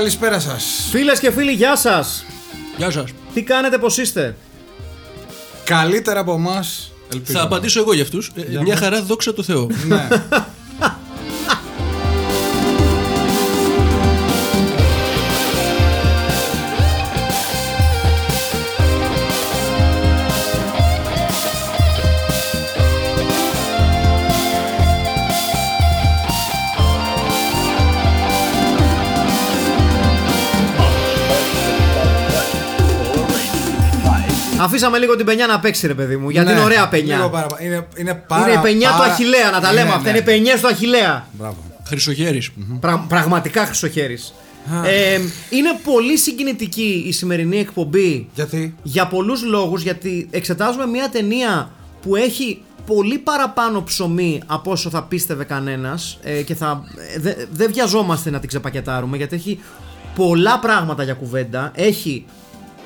[0.00, 0.88] Καλησπέρα σας.
[0.90, 2.24] Φίλες και φίλοι, γεια σας!
[2.76, 3.10] Γεια σας.
[3.34, 4.36] Τι κάνετε, πώς είστε;
[5.64, 6.92] Καλύτερα από εμάς.
[7.12, 7.38] Ελπίζω.
[7.38, 8.32] Θα απαντήσω εγώ για αυτούς.
[8.62, 9.66] μια χαρά, δόξα τω Θεώ.
[9.86, 10.08] Ναι.
[34.64, 37.16] Αφήσαμε λίγο την πενιά να παίξει, ρε παιδί μου, γιατί Ναι, είναι ωραία πενιά.
[37.16, 37.64] λίγο παραπάνω.
[37.66, 40.02] Είναι, είναι, πάρα, είναι η πενιά του πάρα- Αχηλέα, να τα λέμε Ναι, αυτά.
[40.02, 40.08] ναι.
[40.08, 41.26] Είναι οι πενιές του Αχηλέα.
[41.32, 41.56] Μπράβο.
[41.86, 42.42] Χρυσοχέρι.
[42.80, 44.18] Πρα- πραγματικά χρυσοχέρι.
[44.84, 51.70] Ε, είναι πολύ συγκινητική η σημερινή εκπομπή Γιατί; για πολλούς λόγους γιατί εξετάζουμε μια ταινία
[52.02, 57.34] που έχει πολύ παραπάνω ψωμί από όσο θα πίστευε κανένας ε, και θα, ε, δε-
[57.52, 59.60] δεν βιαζόμαστε να την ξεπακετάρουμε γιατί έχει
[60.14, 62.24] πολλά πράγματα για κουβέντα έχει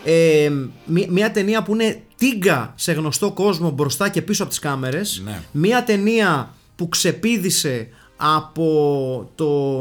[0.05, 0.51] ε,
[0.87, 5.23] μια, μια ταινία που είναι τίγκα σε γνωστό κόσμο μπροστά και πίσω από τις κάμερες
[5.25, 5.43] Ναι.
[5.53, 9.81] μια ταινία που ξεπίδησε από, το,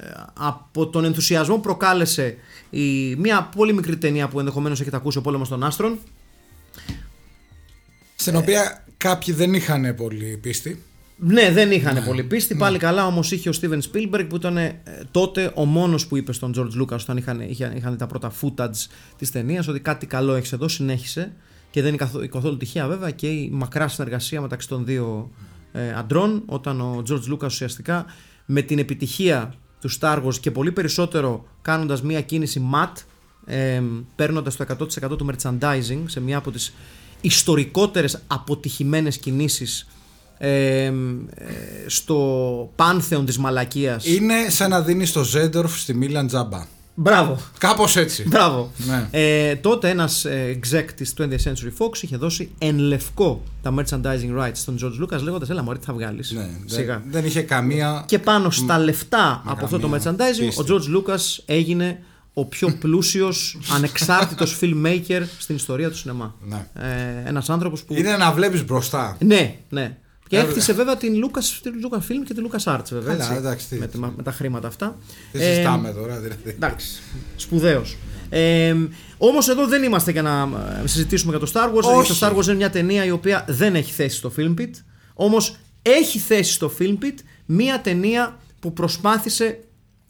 [0.00, 0.06] ε,
[0.38, 2.36] από τον ενθουσιασμό που προκάλεσε
[2.70, 5.98] η, μια πολύ μικρή ταινία που ενδεχομένως έχετε ακούσει ο πόλεμος των άστρων
[8.14, 10.82] Στην οποία κάποιοι δεν είχαν πολύ πίστη.
[11.24, 12.54] Ναι, δεν είχαν πολύ πίστη.
[12.54, 16.32] Πάλι καλά όμως είχε ο Steven Spielberg που ήταν ε, τότε ο μόνος που είπε
[16.32, 18.86] στον George Lucas όταν είχαν, είχαν, είχαν τα πρώτα footage
[19.18, 21.32] της ταινίας ότι κάτι καλό έχεις εδώ, συνέχισε.
[21.70, 25.30] Και δεν είναι καθόλου, καθόλου τυχαία βέβαια και η μακρά συνεργασία μεταξύ των δύο
[25.72, 28.04] ε, αντρών όταν ο George Lucas ουσιαστικά
[28.46, 32.92] με την επιτυχία του Star Wars και πολύ περισσότερο κάνοντας μια κίνηση mat
[33.46, 33.82] ε,
[34.14, 34.64] παίρνοντας το
[35.10, 36.74] 100% του merchandising σε μια από τις
[37.20, 39.86] ιστορικότερες αποτυχημένες κινήσεις
[40.44, 40.92] ε, ε,
[41.86, 46.66] στο πάνθεον της μαλακίας Είναι σαν να δίνεις το Ζέντορφ στη Μίλαν Τζάμπα.
[46.94, 48.28] Μπράβο Κάπως έτσι.
[48.28, 48.72] Μπράβο.
[48.76, 49.08] Ναι.
[49.10, 54.38] Ε, τότε ένας ε, exec της 20th Century Fox είχε δώσει εν λευκό τα merchandising
[54.38, 56.94] rights στον George Lucas λέγοντας έλα μωρέ τι θα βγάλεις; Ναι, σιγά.
[56.94, 58.04] δεν, δεν είχε καμία.
[58.06, 60.60] Και πάνω στα λεφτά από αυτό το καμία merchandising πίστη.
[60.62, 62.02] ο George Lucas έγινε
[62.32, 66.34] ο πιο πλούσιος ανεξάρτητος filmmaker στην ιστορία του σινεμά.
[66.48, 66.66] Ναι.
[66.74, 67.94] Ε, ένας άνθρωπος που...
[67.94, 69.16] Είναι να βλέπεις μπροστά.
[69.20, 69.96] Ναι, ναι.
[70.32, 73.12] Και Ε, έκτισε βέβαια την Lucas, την Lucasfilm και την LucasArts βέβαια.
[73.16, 74.96] Καλά, έτσι, εντάξει, τι- με, τα- με τα χρήματα αυτά.
[75.32, 76.18] Δεν Ε, συζητάμε τώρα.
[76.18, 76.40] Δηλαδή.
[76.50, 77.00] Εντάξει.
[77.36, 77.96] Σπουδαίος.
[78.28, 78.74] Ε,
[79.18, 80.48] Όμως εδώ δεν είμαστε για να
[80.82, 81.82] ε, συζητήσουμε για το Star Wars.
[81.82, 81.94] Όχι.
[81.94, 84.70] Γιατί το Star Wars είναι μια ταινία η οποία δεν έχει θέση στο Film Pit.
[85.14, 87.14] Όμως έχει θέση στο Film Pit
[87.46, 89.58] μια ταινία που προσπάθησε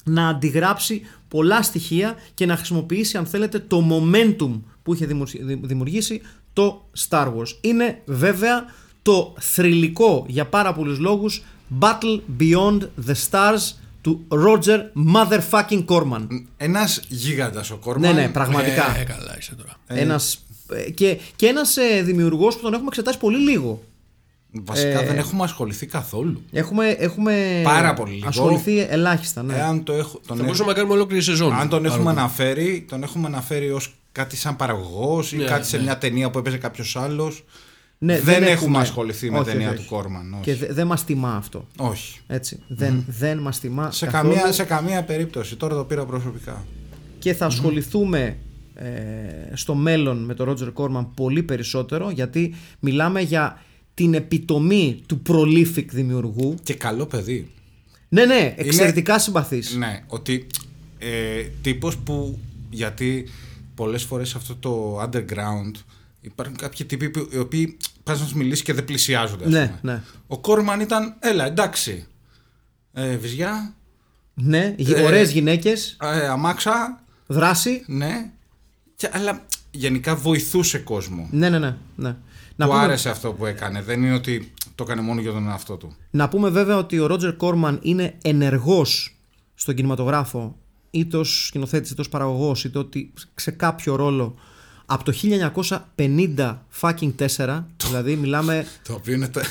[0.04, 6.20] να αντιγράψει πολλά στοιχεία και να χρησιμοποιήσει, αν θέλετε, το momentum που είχε δημιουργήσει- δημιουργήσει
[6.52, 7.56] το Star Wars.
[7.60, 8.64] Είναι βέβαια
[9.02, 11.42] το θρηλυκό για πάρα πολλούς λόγους
[11.80, 14.78] Battle Beyond the Stars του Roger
[15.14, 16.26] Motherfucking Corman.
[16.56, 18.14] Ένας γίγαντας ο Κόρμαν.
[18.14, 18.96] Ναι, ναι, πραγματικά.
[19.00, 19.76] Ε, καλά είσαι τώρα.
[19.86, 23.82] Ένας, ε, και, και ένας ε, δημιουργός που τον έχουμε εξετάσει πολύ λίγο.
[24.64, 26.42] Βασικά Ε, δεν έχουμε ασχοληθεί καθόλου.
[26.52, 28.28] Έχουμε, έχουμε Πάρα πολύ λίγο.
[28.28, 29.42] ασχοληθεί ελάχιστα.
[29.42, 29.54] Ναι.
[29.56, 31.52] Εάν το έχω, τον Θα έχω- μπορούσαμε να κάνουμε ολόκληρη σεζόν.
[31.52, 32.18] αν τον Πάρα έχουμε πολύ.
[32.18, 35.82] αναφέρει, τον έχουμε αναφέρει ως κάτι σαν παραγωγός ή Ναι, κάτι σε ναι.
[35.82, 37.44] μια ταινία που έπαιζε κάποιος άλλος.
[38.04, 39.94] Ναι, δεν, έχουμε ασχοληθεί με όχι, ταινία όχι, του όχι.
[39.94, 40.32] Κόρμαν.
[40.32, 40.42] Όχι.
[40.42, 41.66] Και δε- δεν μας τιμά αυτό.
[41.76, 42.20] όχι.
[42.26, 42.58] Έτσι.
[42.68, 44.34] Δεν, δεν μας τιμά Σε, καθόλου.
[44.34, 45.56] καμία, σε καμία περίπτωση.
[45.56, 46.64] Τώρα το πήρα προσωπικά.
[47.18, 48.36] και θα ασχοληθούμε
[48.74, 48.86] ε,
[49.52, 53.62] στο μέλλον με τον Roger Corman πολύ περισσότερο γιατί μιλάμε για
[53.94, 56.54] την επιτομή του prolific δημιουργού.
[56.62, 57.50] Και καλό παιδί.
[58.08, 59.74] Ναι, ναι, εξαιρετικά συμπαθής.
[59.76, 60.46] Ναι, ότι
[60.98, 62.38] ε, τύπος που
[62.70, 63.28] γιατί
[63.74, 65.72] πολλές φορές σε αυτό το underground
[66.20, 69.44] υπάρχουν κάποιοι τύποι που, οι οποίοι πας να σου μιλήσεις και δεν πλησιάζονται.
[69.44, 69.92] ας Ναι, πούμε.
[69.92, 70.02] ναι.
[70.26, 72.06] Ο Κόρμαν ήταν, έλα εντάξει,
[72.92, 73.74] ε, βυζιά,
[74.34, 77.84] Ναι, γυ- Ε, ωραίες γυναίκες, ε, αμάξα, δράση.
[77.86, 78.30] ναι,
[78.96, 81.28] και, αλλά γενικά βοηθούσε κόσμο.
[81.30, 81.76] Ναι, ναι, ναι.
[81.96, 82.16] ναι.
[82.56, 83.82] Να του πούμε- άρεσε αυτό που έκανε.
[83.82, 85.96] Δεν είναι ότι το έκανε μόνο για τον εαυτό του.
[86.10, 89.16] Να πούμε βέβαια ότι ο Ρότζερ Κόρμαν είναι ενεργός
[89.54, 90.56] στον κινηματογράφο
[90.90, 94.34] είτε ως σκηνοθέτης είτε ως παραγωγός είτε ότι σε κάποιο ρόλο
[94.92, 95.12] από το
[95.96, 99.44] 1950 fucking 4 δηλαδή μιλάμε Το οποίο είναι, τε-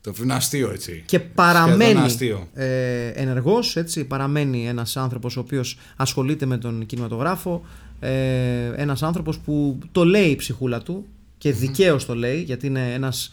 [0.00, 1.02] το οποίο είναι αστείο έτσι.
[1.06, 2.48] και Σχεδόν παραμένει αστείο.
[2.54, 7.64] ε, ενεργός έτσι, παραμένει ένας άνθρωπος ο οποίος ασχολείται με τον κινηματογράφο
[8.00, 11.06] ε, ένας άνθρωπος που το λέει η ψυχούλα του
[11.38, 13.32] και δικαίως το λέει γιατί είναι ένας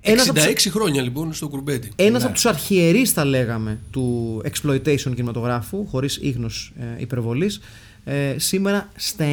[0.00, 1.90] ένας από 66 τους- χρόνια λοιπόν στο κουρμπέτι.
[1.96, 7.60] ένας από τους αρχιερείς θα λέγαμε του exploitation κινηματογράφου χωρίς ίχνος ε, υπερβολής
[8.04, 9.24] ε, σήμερα στα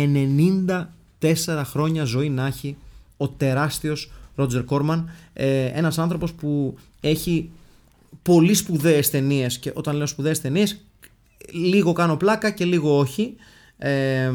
[1.24, 2.76] 94 χρόνια ζωή να έχει
[3.18, 7.50] ο τεράστιος Ρότζερ Κόρμαν ε, ένας άνθρωπος που έχει
[8.22, 10.82] πολύ σπουδαίες ταινίες και όταν λέω σπουδαίες ταινίες,
[11.52, 13.36] λίγο κάνω πλάκα και λίγο όχι
[13.78, 14.32] ε,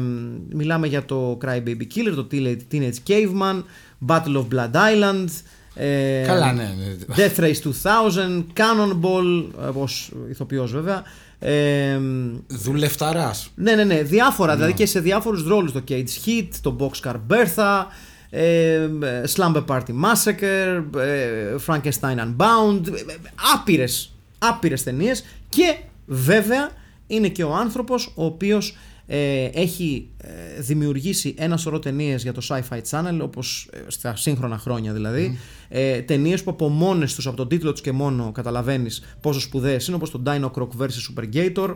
[0.53, 2.27] μιλάμε για το Cry Baby Killer, το
[2.71, 3.63] Teenage Caveman
[4.07, 5.27] Battle of Blood Island
[5.73, 6.63] ε, Καλά, ναι.
[6.63, 7.15] ναι.
[7.15, 11.03] Death Race 2000, Cannonball, ως ηθοποιός βέβαια.
[11.39, 11.99] Ε,
[12.47, 13.51] Δουλευταράς.
[13.55, 15.71] ναι, ναι, ναι, διάφορα, δηλαδή και σε διάφορους ρόλους.
[15.71, 17.85] Το Cage Hit, το Boxcar Bertha,
[18.29, 18.89] ε,
[19.35, 23.15] Slumber Party Massacre, ε, Frankenstein Unbound, ε, ε,
[23.53, 25.75] άπειρες, άπειρες ταινίες και
[26.05, 26.69] βέβαια
[27.07, 28.77] είναι και ο άνθρωπος ο οποίος
[29.11, 34.57] ε, έχει ε, δημιουργήσει ένα σωρό ταινίες για το Sci-Fi Channel, όπως ε, στα σύγχρονα
[34.57, 35.37] χρόνια δηλαδή.
[35.69, 39.87] Ε, ταινίες που από μόνες τους, από τον τίτλο τους και μόνο, καταλαβαίνεις πόσο σπουδαίες
[39.87, 40.87] είναι, όπως το Dino Croc vs.
[41.13, 41.75] Supergator,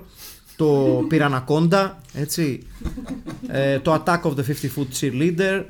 [0.55, 2.59] το Piranhaconda, έτσι.
[3.47, 5.63] Ε, το Attack of the 50 Foot Cheerleader,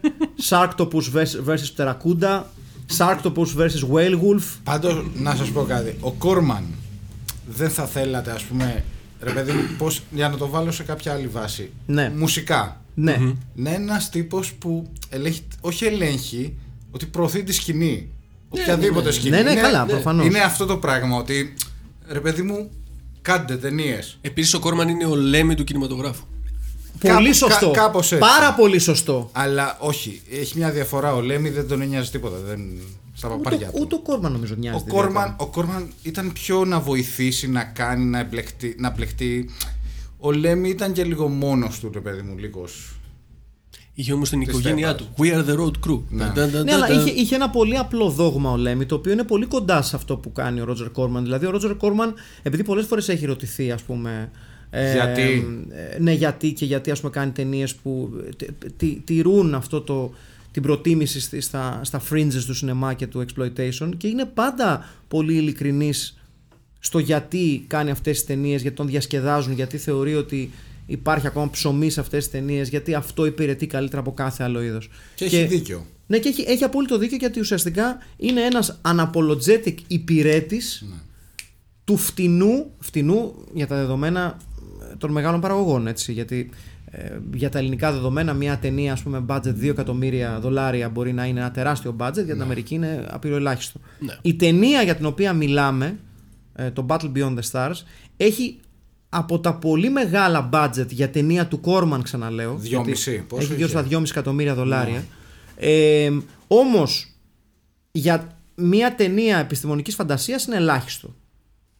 [0.49, 1.45] Sharktopus vs.
[1.45, 1.75] vs.
[1.77, 2.41] Pteranodon,
[2.97, 3.93] Sharktopus vs.
[3.93, 4.43] Whale Wolf.
[4.63, 5.95] Πάντως, να σας πω κάτι.
[5.99, 6.63] Ο Κόρμαν
[7.47, 8.83] δεν θα θέλατε, ας πούμε,
[9.21, 11.71] ρε παιδί μου, πώς, για να το βάλω σε κάποια άλλη βάση.
[11.85, 12.13] Ναι.
[12.17, 12.81] Μουσικά.
[12.93, 13.17] Ναι.
[13.55, 16.53] Είναι ένας τύπος που ελέγχει, όχι ελέγχει,
[16.95, 18.09] ότι προωθεί τη σκηνή.
[18.49, 19.35] Οποιαδήποτε σκηνή.
[19.35, 20.25] Ναι, ναι, είναι, καλά, προφανώς.
[20.25, 21.53] Είναι αυτό το πράγμα, ότι
[22.07, 22.69] ρε παιδί μου,
[23.21, 24.17] κάντε ταινίες.
[24.21, 26.23] Επίσης ο Κόρμαν είναι ο Λέμι του κινηματογράφου.
[26.99, 27.71] Πολύ Κάπου- σωστό.
[27.71, 28.25] κα- κάπως έτσι.
[28.27, 29.29] Πάρα πολύ σωστό.
[29.31, 31.13] Αλλά όχι, έχει μια διαφορά.
[31.15, 32.37] Ο Λέμι δεν τον νοιάζει τίποτα.
[32.37, 32.59] Δεν,
[33.13, 33.81] στα παπάρια Ούτε, του.
[33.81, 34.77] ούτε ο Κόρμαν νομίζω νοιάζει.
[34.77, 39.49] Ο Κόρμαν, ο Κόρμαν ήταν πιο να βοηθήσει, να κάνει, να, εμπλεκτεί, να πλεχτεί.
[40.19, 42.91] Ο Λέμι ήταν και λίγο μόνος του, ρε παιδί μου, λίγος.
[43.95, 45.15] Είχε όμως την Της οικογένειά Στέφανας.
[45.15, 45.23] του.
[45.23, 46.01] We are the road crew.
[46.09, 46.23] Ναι.
[46.25, 46.93] Ντα, ντα, Ναι, ντα, αλλά ντα.
[46.93, 50.17] είχε, είχε ένα πολύ απλό δόγμα ο Λέμι, το οποίο είναι πολύ κοντά σε αυτό
[50.17, 51.23] που κάνει ο Ρότζερ Κόρμαν.
[51.23, 52.13] Δηλαδή, ο Ρότζερ Κόρμαν,
[52.43, 54.31] επειδή πολλές φορές έχει ρωτηθεί, ας πούμε.
[54.69, 55.21] ε, Γιατί;
[55.95, 60.13] ε, ναι, γιατί και γιατί ας πούμε κάνει ταινίες που τε- τε- τηρούν αυτό το,
[60.51, 65.33] την προτίμηση στη- στα, στα fringes του σινεμά και του exploitation και είναι πάντα πολύ
[65.35, 66.17] ειλικρινής
[66.79, 70.51] στο γιατί κάνει αυτές τις ταινίες, γιατί τον διασκεδάζουν, γιατί θεωρεί ότι
[70.85, 74.89] υπάρχει ακόμα ψωμί σε αυτές τις ταινίες, γιατί αυτό υπηρετεί καλύτερα από κάθε άλλο είδος.
[75.15, 75.85] Και έχει δίκιο.
[76.07, 80.95] Ναι, και έχει, έχει απόλυτο δίκιο γιατί ουσιαστικά είναι ένας unapologetic υπηρέτης Ναι.
[81.83, 84.37] του φτηνού, φτηνού για τα δεδομένα
[84.91, 85.87] ε, των μεγάλων παραγωγών.
[85.87, 86.49] Έτσι, γιατί
[86.85, 91.25] ε, για τα ελληνικά δεδομένα μια ταινία ας πούμε budget 2 εκατομμύρια δολάρια μπορεί να
[91.25, 93.79] είναι ένα τεράστιο budget, για την Αμερική είναι απειροελάχιστο.
[93.99, 94.17] Ναι.
[94.21, 95.99] Η ταινία για την οποία μιλάμε,
[96.55, 97.75] ε, το Battle Beyond the Stars,
[98.17, 98.59] έχει
[99.13, 102.55] από τα πολύ μεγάλα budget για ταινία του Κόρμαν, ξαναλέω.
[102.57, 105.03] Δυόμιση, γιατί πόσο Έχει γύρω είχε; στα 2,5 εκατομμύρια δολάρια.
[105.55, 106.09] Ε,
[106.47, 107.07] Όμως
[107.91, 111.15] για μια ταινία επιστημονικής φαντασίας είναι ελάχιστο.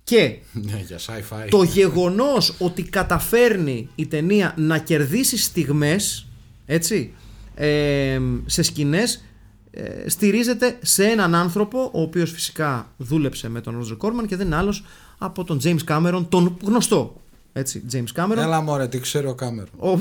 [0.04, 1.48] Και Ναι, για sci-fi.
[1.50, 6.28] το γεγονός ότι καταφέρνει η ταινία να κερδίσει στιγμές
[6.66, 7.14] έτσι,
[7.56, 9.24] ε, σε σκηνές
[9.72, 14.46] ε, στηρίζεται σε έναν άνθρωπο ο οποίος φυσικά δούλεψε με τον Ρότζερ Κόρμαν και δεν
[14.46, 14.84] είναι άλλος
[15.18, 17.22] από τον James Cameron, τον γνωστό
[17.54, 19.70] έτσι, James Cameron Έλα μωρέ, τι ξέρει ο Κάμερον.
[19.78, 19.98] ο,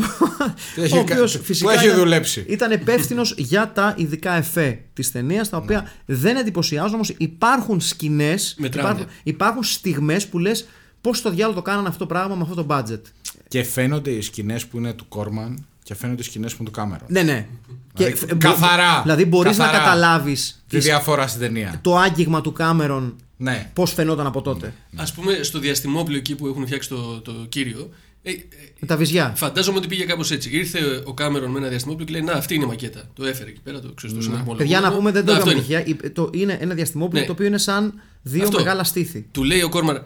[0.74, 2.44] Τι έχει ο οποίος κα- που φυσικά έχει ήταν- δουλέψει.
[2.48, 6.16] Ήταν υπεύθυνος για τα ειδικά εφέ της ταινίας, τα οποία Ναι.
[6.16, 7.14] δεν εντυπωσιάζουν όμως.
[7.18, 8.88] Υπάρχουν σκηνές, Μετράνε.
[8.88, 10.66] υπάρχουν, υπάρχουν στιγμές που λες
[11.00, 13.00] πώς στο διάλογο το κάνανε αυτό το πράγμα με αυτό το budget.
[13.48, 16.76] Και φαίνονται οι σκηνές που είναι του Κόρμαν και φαίνονται οι σκηνές που είναι του
[16.80, 17.06] Κάμερον.
[17.08, 17.46] Ναι, ναι.
[17.94, 19.00] Δηλαδή, ε, μπο- καθαρά.
[19.02, 19.84] Δηλαδή μπορείς να Καθαρά.
[19.84, 21.78] καταλάβεις Τη διαφορά στην ταινία.
[21.82, 23.70] το άγγιγμα του Κάμερον Ναι.
[23.72, 27.90] πώς φαινόταν από τότε; Α πούμε στο διαστημόπλαιο εκεί που έχουν φτιάξει το, το κύριο.
[28.24, 28.36] Ε, ε,
[28.78, 29.32] Με τα βυζιά.
[29.36, 30.50] φαντάζομαι ότι πήγε κάπως έτσι.
[30.52, 33.02] Ήρθε ο Κάμερον με ένα διαστημόπλαιο και λέει Να, αυτή είναι η μακέτα.
[33.14, 34.56] Το έφερε εκεί πέρα, το ξέρω στο συναρμολόγο.
[34.56, 35.82] Παιδιά, να πούμε δεν το Να, αυτό είπαμε είναι.
[35.84, 36.12] τυχαία.
[36.12, 37.26] Το Είναι ένα διαστημόπλαιο Ναι.
[37.26, 38.58] το οποίο είναι σαν δύο Αυτό.
[38.58, 39.26] μεγάλα στήθη.
[39.32, 40.04] Του λέει ο Κόρμαν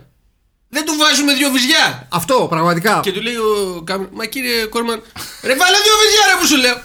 [0.69, 2.09] Δεν του βάζουμε δύο βυζιά!
[2.11, 3.01] Αυτό πραγματικά.
[3.03, 5.03] Και του λέει ο Κάμερον Μα κύριε Κόρμαν,
[5.43, 6.77] ρε βάλε δύο βυζιά ρε που σου λέω.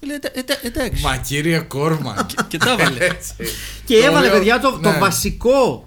[0.00, 1.02] Λέει «Ε, «Ε, ε, εντάξει.
[1.02, 2.26] Μα κύριε Κόρμαν.
[2.48, 3.04] Και τα έβαλε.
[3.04, 3.32] Έτσι.
[3.84, 4.98] Και έβαλε, οποίο- παιδιά, το, το ναι.
[4.98, 5.85] βασικό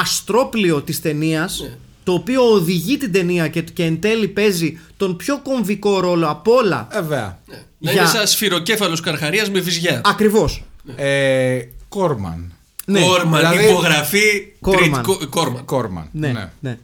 [0.00, 1.70] αστρόπλιο της ταινίας,
[2.04, 6.52] το οποίο οδηγεί την ταινία και, και εν τέλει παίζει τον πιο κομβικό ρόλο από
[6.54, 6.88] όλα.
[6.92, 7.38] Ε, Βέβαια.
[7.78, 10.00] Να Για- είναι σαν σφυροκέφαλος καρχαρίας με βυζιά.
[10.04, 10.64] Ακριβώς.
[10.96, 12.52] Ε, Κόρμαν.
[12.84, 13.00] Ναι.
[13.00, 14.52] Κόρμαν, Δηλαδή- υπογραφή.
[14.60, 14.82] Κόρμαν.
[14.82, 15.64] τρίτη- κο- Κόρμαν.
[15.64, 16.08] Κόρμαν.
[16.12, 16.78] Ναι, ναι.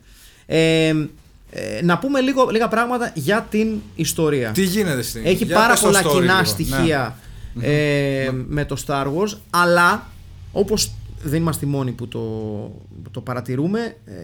[0.46, 0.88] Ε,
[1.50, 4.50] ε, να πούμε λίγο, λίγα πράγματα για την ιστορία.
[4.50, 6.44] Τι γίνεται στην Έχει για πάρα πες το πολλά story κοινά λίγο.
[6.44, 7.16] στοιχεία
[7.60, 10.06] ε, με το Star Wars, αλλά
[10.52, 12.20] όπως δεν είμαστε οι μόνοι που το,
[13.10, 14.14] το παρατηρούμε, ε,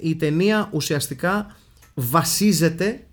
[0.00, 1.56] η ταινία ουσιαστικά
[1.94, 3.06] βασίζεται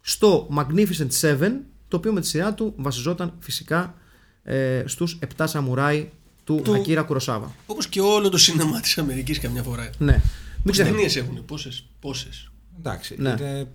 [0.00, 1.50] στο Magnificent Seven,
[1.88, 3.94] το οποίο με τη σειρά του βασιζόταν φυσικά
[4.42, 6.08] ε, στους 7 σαμουράι
[6.44, 7.52] του, Του- Ακύρα Κουροσάβα.
[7.66, 9.90] Όπως και όλο το σινεμά της Αμερικής καμιά φορά.
[9.98, 10.12] Ναι.
[10.12, 10.20] Μην
[10.62, 10.96] Πόσες ξεχνάμε.
[10.96, 11.86] ταινίες έχουν, πόσες.
[12.00, 12.78] Πόσες; Ναι.
[12.90, 13.14] Εντάξει.
[13.18, 13.28] Ναι.
[13.28, 13.66] Είναι...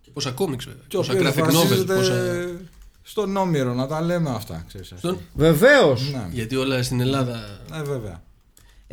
[0.00, 0.82] Και πόσα κόμιξ βέβαια.
[0.88, 1.52] Και ο Πόσα οποίος graphic novel.
[1.52, 2.14] βασίζεται Πόσα...
[3.02, 4.64] στον Όμηρο, να τα λέμε αυτά.
[4.68, 6.10] Ξέρεις, Στον- Βεβαίως.
[6.12, 6.28] Ναι.
[6.32, 7.60] Γιατί όλα στην Ελλάδα.
[7.74, 8.22] Ε, βέβαια.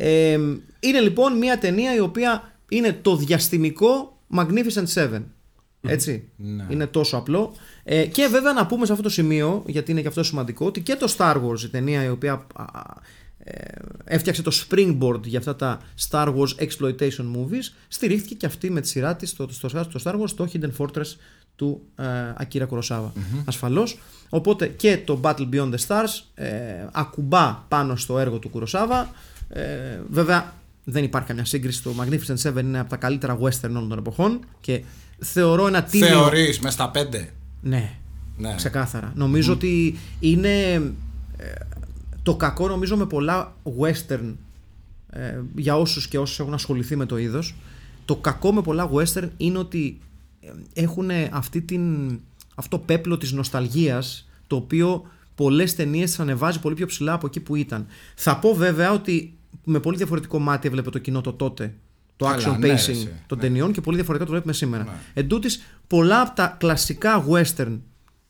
[0.00, 0.32] Ε,
[0.80, 5.22] είναι λοιπόν μια ταινία η οποία είναι το διαστημικό Magnificent Seven.
[5.80, 6.28] Έτσι.
[6.36, 6.66] Ναι.
[6.68, 7.54] Είναι τόσο απλό.
[7.84, 10.80] Ε, και βέβαια να πούμε σε αυτό το σημείο, γιατί είναι και αυτό σημαντικό, ότι
[10.80, 12.64] και το Star Wars, η ταινία η οποία α,
[13.38, 13.52] ε,
[14.04, 18.88] έφτιαξε το springboard για αυτά τα Star Wars exploitation movies, στηρίχθηκε και αυτή με τη
[18.88, 21.16] σειρά της στο, στο, στο Star Wars, το Hidden Fortress
[21.56, 22.04] του ε,
[22.38, 23.10] Akira Kurosawa.
[23.44, 23.98] Ασφαλώς.
[24.28, 26.48] Οπότε και το Battle Beyond the Stars ε,
[26.92, 29.06] ακουμπά πάνω στο έργο του Kurosawa.
[29.48, 31.82] Ε, βέβαια δεν υπάρχει καμιά σύγκριση.
[31.82, 34.82] Το Magnificent Seven είναι από τα καλύτερα western όλων των εποχών και
[35.18, 36.06] θεωρώ ένα τίμιο...
[36.08, 37.98] Θεωρείς μες στα πέντε; Ναι,
[38.36, 38.54] Ναι.
[38.54, 39.12] ξεκάθαρα.
[39.14, 40.72] Νομίζω ότι είναι
[41.36, 41.52] ε,
[42.22, 44.34] το κακό νομίζω με πολλά western
[45.10, 47.54] ε, για όσους και όσους έχουν ασχοληθεί με το είδος
[48.08, 50.00] το κακό με πολλά western είναι ότι
[50.72, 52.10] έχουν αυτή την,
[52.54, 57.26] αυτό το πέπλο της νοσταλγίας το οποίο πολλές ταινίες τις ανεβάζει πολύ πιο ψηλά από
[57.26, 57.86] εκεί που ήταν.
[58.14, 61.74] Θα πω βέβαια ότι με πολύ διαφορετικό μάτι έβλεπε το κοινό το τότε
[62.16, 63.12] το Καλά, action ναι, ρε, pacing εσύ.
[63.26, 63.44] των Ναι.
[63.44, 64.82] ταινιών και πολύ διαφορετικά το βλέπουμε σήμερα.
[64.84, 64.90] Ναι.
[65.14, 67.78] Εν τούτοις, πολλά από τα κλασικά γουέστερν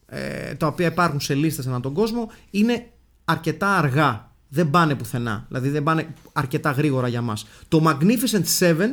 [0.07, 2.87] ε, τα οποία υπάρχουν σε λίστες ανά τον κόσμο είναι
[3.25, 4.33] αρκετά αργά.
[4.49, 5.45] Δεν πάνε πουθενά.
[5.49, 7.47] Δηλαδή δεν πάνε αρκετά γρήγορα για μας.
[7.69, 8.89] Το Magnificent Seven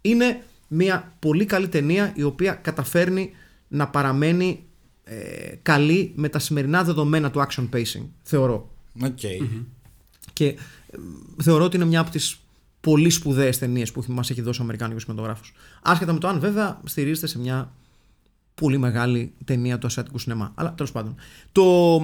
[0.00, 3.30] είναι μια πολύ καλή ταινία η οποία καταφέρνει
[3.68, 4.64] να παραμένει
[5.04, 5.16] ε,
[5.62, 8.06] καλή με τα σημερινά δεδομένα του action pacing.
[8.22, 8.70] Θεωρώ.
[9.02, 9.18] Οκ.
[10.34, 10.56] Και ε,
[11.42, 12.38] θεωρώ ότι είναι μια από τις
[12.80, 15.52] πολύ σπουδαίες ταινίες που μας έχει δώσει ο Αμερικάνικος κινηματογράφος.
[15.82, 17.72] Άσχετα με το αν βέβαια στηρίζεται σε μια
[18.54, 20.52] πολύ μεγάλη ταινία του ασιατικού σινεμά.
[20.54, 21.14] Αλλά τέλος πάντων.
[21.52, 21.96] Το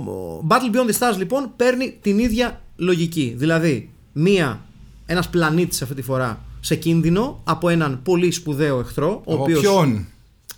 [0.48, 3.34] Battle Beyond the Stars λοιπόν παίρνει την ίδια λογική.
[3.36, 4.60] Δηλαδή, μία,
[5.06, 9.60] ένας πλανήτης αυτή τη φορά σε κίνδυνο από έναν πολύ σπουδαίο εχθρό, ο Από οποίος
[9.60, 10.06] ποιον;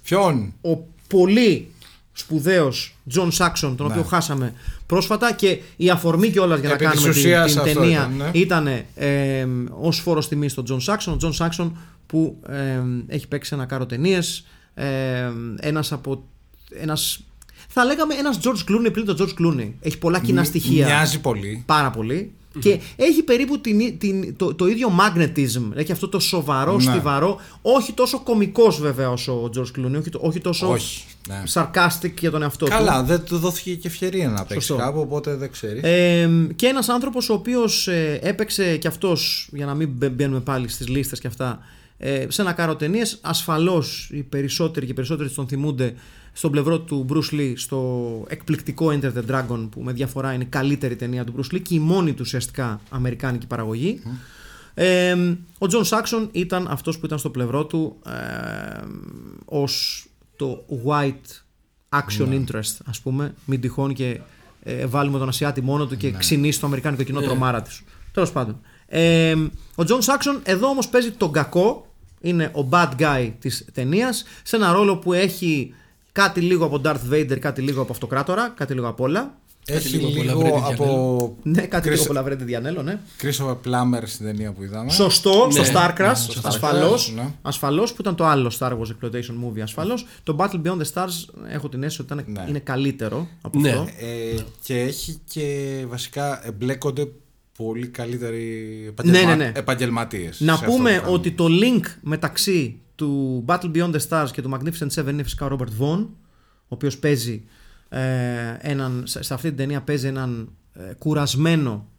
[0.03, 0.77] Ποιον; ο
[1.09, 1.71] πολύ
[2.13, 3.93] σπουδαίος Τζον Σάξον, τον Ναι.
[3.93, 4.55] οποίο χάσαμε
[4.87, 7.99] πρόσφατα και η αφορμή κιόλας για να Επί της κάνουμε την, ουσίας την αυτό ταινία
[8.01, 8.31] ήταν, ναι.
[8.39, 11.15] ήταν ε, ως φόρος τιμής στον Τζον Σάξον.
[11.15, 11.77] Ο Τζον Σάξον
[12.07, 14.87] που ε, έχει παίξει σε ένα κάρο ταινίες, ε,
[15.61, 16.25] ένας από...
[16.75, 17.21] Ένας,
[17.69, 19.71] θα λέγαμε ένας George Clooney πριν τον George Clooney.
[19.81, 21.63] Έχει πολλά κοινά Μ- στοιχεία Μοιάζει πολύ.
[21.67, 22.33] πάρα πολύ.
[22.59, 25.63] Και έχει περίπου την, την, το, το ίδιο magnetism.
[25.75, 26.83] Έχει αυτό το σοβαρό, Ναι.
[26.83, 27.41] στιβαρό.
[27.63, 29.99] Όχι τόσο κωμικός βέβαια όσο ο George Clooney.
[30.01, 31.43] Όχι, το- όχι τόσο Όχι, ναι.
[31.53, 32.71] sarcastic για τον εαυτό του.
[32.71, 34.77] Καλά, δεν του δόθηκε και ευκαιρία να παίξει Σωστό.
[34.85, 35.83] κάπου, οπότε δεν ξέρεις.
[35.83, 40.41] Ε, και ένας άνθρωπος ο οποίος ε, έπαιξε και αυτός, για να μην μπαι- μπαίνουμε
[40.41, 41.59] πάλι στις λίστες και αυτά,
[41.99, 45.95] ε, σε ένα κάρο ταινίες, ασφαλώς οι περισσότεροι και οι περισσότεροι τον θυμούνται
[46.33, 50.47] στο πλευρό του Bruce Lee στο εκπληκτικό Enter the Dragon που με διαφορά είναι η
[50.47, 54.03] καλύτερη ταινία του Bruce Lee και η μόνη του ουσιαστικά αμερικάνικη παραγωγή.
[54.75, 55.17] Ε,
[55.59, 58.11] ο Τζον Σάξον ήταν αυτός που ήταν στο πλευρό του ε,
[59.45, 60.05] ως
[60.37, 61.43] το white
[61.89, 64.21] action interest ας πούμε μην τυχόν και
[64.63, 67.71] ε, βάλουμε τον Ασιάτη μόνο του και ξινίσει το αμερικάνικο κοινό τρομάρα του.
[68.13, 68.61] Τέλος πάντων.
[68.87, 69.35] Ε,
[69.75, 71.87] ο Τζον Σάξον εδώ όμως παίζει τον κακό
[72.21, 75.75] είναι ο bad guy της ταινίας σε ένα ρόλο που έχει
[76.13, 79.37] κάτι λίγο από Darth Vader, κάτι λίγο από Αυτοκράτορα, κάτι λίγο από όλα.
[79.67, 82.99] Έχει λίγο λίγο, από Λαυρέντη από Ναι, κάτι Chris- λίγο από Λαυρέντη Διανέλλο, ναι.
[83.23, 84.91] Christopher Plummer στην ταινία που είδαμε.
[84.91, 87.31] Σωστό, Ναι, στο Starcrash, ναι, στο ασφαλώς, Starcrash, ναι.
[87.43, 90.07] ασφαλώς, που ήταν το άλλο Star Wars Exploitation Movie, ασφαλώς.
[90.23, 92.45] Το Battle Beyond the Stars έχω την αίσθηση ότι ήταν, Ναι.
[92.49, 93.71] είναι καλύτερο από Ναι.
[93.71, 93.87] αυτό.
[94.01, 97.09] Ε, και έχει και βασικά εμπλέκονται
[97.57, 98.47] πολύ καλύτεροι
[99.05, 99.53] Ναι, ναι, ναι.
[99.55, 101.15] επαγγελματίες Να σε αυτό πούμε το πράγμα.
[101.17, 105.47] ότι το link μεταξύ του Battle Beyond the Stars και του Magnificent Seven είναι φυσικά
[105.47, 106.07] ο Robert Vaughn,
[106.63, 107.45] ο οποίος παίζει
[107.89, 111.92] ε, έναν, σε σε αυτή την ταινία παίζει έναν ε, κουρασμένο ε,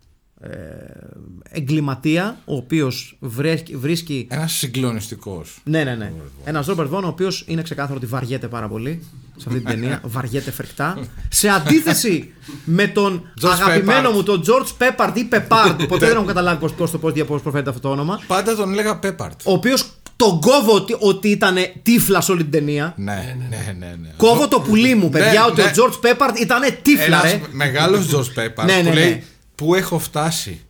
[1.49, 5.59] εγκληματία, ο οποίος βρέσκει- βρίσκει Ένας συγκλονιστικός.
[5.63, 6.11] Ναι, ναι, ναι.
[6.43, 9.03] Ένας Ρόμπερτ Βόν, ο οποίος είναι ξεκάθαρο ότι βαριέται πάρα πολύ
[9.37, 10.01] σε αυτή την ταινία.
[10.15, 10.97] βαριέται φρικτά.
[11.29, 12.33] σε αντίθεση
[12.65, 14.13] με τον George αγαπημένο Peppard.
[14.13, 15.75] μου, τον George Peppard ή Peppard.
[15.87, 18.19] ποτέ δεν έχω καταλάβει πώς πώς, το πώς, πώς προφέρεται αυτό το όνομα.
[18.27, 19.39] Πάντα τον λέγα Πέπαρτ.
[19.43, 19.85] Ο οποίος
[20.15, 22.93] τον κόβω ότι, ότι ήταν τύφλα σε όλη την ταινία.
[22.97, 23.95] Ναι, ναι, ναι.
[24.01, 24.09] ναι.
[24.17, 25.67] Κόβω το πουλί μου, παιδιά, Ναι, ότι ναι.
[25.67, 27.41] ο George Peppard ήταν τύφλα, Ένας ρε.
[27.51, 28.93] μεγάλος George Peppard Ναι, ναι, που ναι.
[28.93, 29.23] λέει
[29.55, 30.61] πού έχω φτάσει.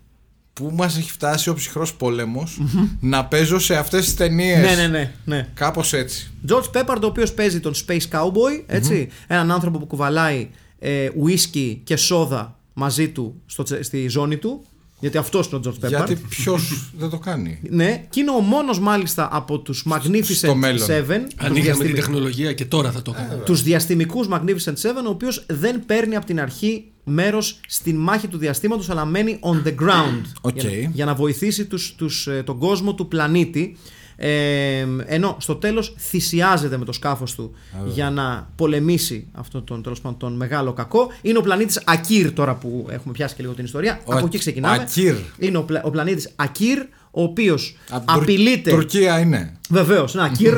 [0.53, 2.61] Πού μας έχει φτάσει ο ψυχρός πόλεμος
[2.99, 4.59] να παίζω σε αυτές τις ταινίες.
[4.61, 5.13] Ναι, ναι, ναι.
[5.25, 5.47] ναι.
[5.53, 6.31] Κάπως έτσι.
[6.49, 10.49] George Peppard, ο οποίος παίζει τον Space Cowboy, έτσι Έναν άνθρωπο που κουβαλάει
[10.79, 14.63] ε, ουίσκι και σόδα μαζί του στο, τσε- στη ζώνη του.
[14.99, 15.89] Γιατί αυτός είναι ο George Peppard.
[15.89, 17.59] Γιατί ποιος δεν το κάνει.
[17.69, 20.87] Ναι, και είναι ο μόνος μάλιστα από τους Magnificent στο μέλλον.
[20.87, 21.09] Seven.
[21.09, 23.41] Αν τους είχαμε διαστημι- την τεχνολογία και τώρα θα το έκανα.
[23.43, 28.38] τους διαστημικούς Magnificent Seven, ο οποίος δεν παίρνει από την αρχή μέρος στην μάχη του
[28.38, 30.62] διαστήματος, αλλά μένει on the ground Οκ.
[30.62, 33.77] για, για να βοηθήσει τους, τους, ε, τον κόσμο του πλανήτη.
[34.15, 37.51] Ε, ενώ στο τέλος θυσιάζεται με το σκάφος του
[37.86, 41.07] για να πολεμήσει αυτόν τον, τέλος πάντων, τον μεγάλο κακό.
[41.22, 44.00] Είναι ο πλανήτης Ακύρ τώρα που έχουμε πιάσει και λίγο την ιστορία.
[44.05, 44.75] Ο Από Α- εκεί ξεκινάμε.
[44.75, 45.15] Ακύρ.
[45.38, 46.79] Είναι ο, πλα, ο πλανήτης Ακύρ,
[47.12, 48.72] ο οποίος Απ' Τουρ- απειλείται...
[48.72, 49.57] Τουρκία είναι.
[49.69, 50.55] Βεβαίως, ένα Κυρ,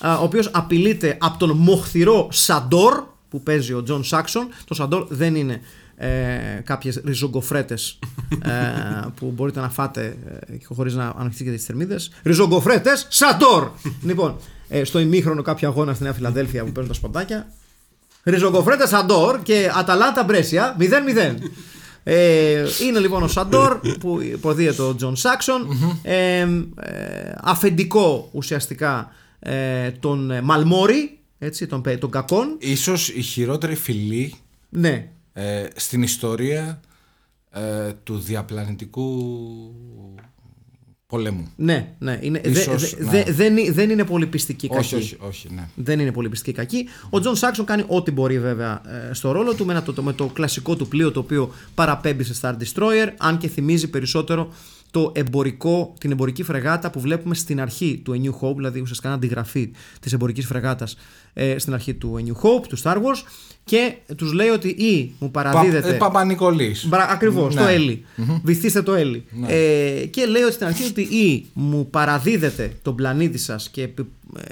[0.00, 4.48] α, ο οποίος απειλείται από τον μοχθηρό Σαντόρ που παίζει ο Τζον Σάξον.
[4.64, 5.60] Το Σαντόρ δεν είναι
[6.02, 7.98] ε, κάποιες ριζογκοφρέτες
[8.44, 8.48] ε,
[9.16, 10.16] που μπορείτε να φάτε
[10.46, 12.10] ε, χωρίς να ανοιχτείτε στις θερμίδες.
[12.22, 13.70] Ριζογκοφρέτες Σαντόρ!
[14.02, 14.36] λοιπόν,
[14.68, 17.52] ε, στο ημίχρονο κάποιο αγώνα στη Νέα Φιλαδέλφια που παίζουν τα σποντάκια.
[18.24, 20.84] Ριζογκοφρέτες Σαντόρ και Αταλάντα Μπρέσια 0-0.
[22.04, 25.66] Ε, είναι λοιπόν ο Σαντόρ που υποδύεται ο Τζον Σάξον.
[26.02, 26.46] Ε, ε,
[27.40, 32.56] αφεντικό ουσιαστικά ε, τον ε, Μαλμόρι, έτσι, τον, παι- τον κακόν.
[32.58, 34.34] Ίσως η χειρότερη φυλή
[34.68, 35.08] Ναι,
[35.42, 36.80] ε, στην ιστορία
[37.50, 39.06] ε, του διαπλανητικού
[41.06, 41.48] πολέμου.
[41.56, 42.18] ναι, ναι.
[42.22, 43.10] Είναι, δε- Ίσως, δε- ναι.
[43.24, 44.94] δε- δεν, είναι- δεν είναι πολύ πειστική κακή.
[44.94, 45.68] Όχι, όχι, όχι, ναι.
[45.74, 46.88] Δεν είναι πολύ πειστική κακή.
[47.10, 50.02] Ο Τζον Σάξον κάνει ό,τι μπορεί βέβαια ε, στο ρόλο του με, ένα, το, το-
[50.02, 54.52] με το κλασικό του πλοίο το οποίο παραπέμπει σε Star Destroyer, αν και θυμίζει περισσότερο
[54.90, 59.08] το εμπορικό, την εμπορική φρεγάτα που βλέπουμε στην αρχή του A New Hope, δηλαδή ουσιαστικά
[59.08, 59.70] ένα αντιγραφή
[60.00, 60.96] της εμπορικής φρεγάτας
[61.32, 63.22] ε, στην αρχή του A New Hope, του Star Wars,
[63.64, 65.88] και τους λέει ότι ή μου παραδίδεται.
[65.88, 66.88] Πα, ε, Παπα-Νικολής.
[67.10, 67.60] Ακριβώς, Ναι.
[67.60, 68.04] το Έλλη.
[68.42, 69.24] Βυθίστε το Έλλη.
[69.46, 74.06] Ε, και λέει ότι στην αρχή ότι ή μου παραδίδετε τον πλανήτη σας και επι-
[74.36, 74.42] ε,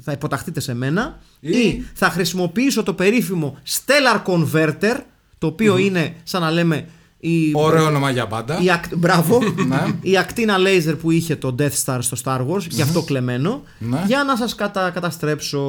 [0.00, 4.96] θα υποταχθείτε σε μένα, ή, Ή- θα χρησιμοποιήσω το περίφημο Stellar Converter,
[5.38, 6.86] το οποιο είναι σαν να λέμε.
[7.24, 8.60] Η, Ωραίο όνομα για πάντα.
[8.62, 9.38] η ακ- μπράβο.
[9.68, 9.84] Ναι.
[10.00, 14.02] η ακτίνα laser που είχε το Death Star στο Star Wars, γι' αυτό κλεμμένο, Ναι.
[14.06, 15.60] για να σας κατα, καταστρέψω.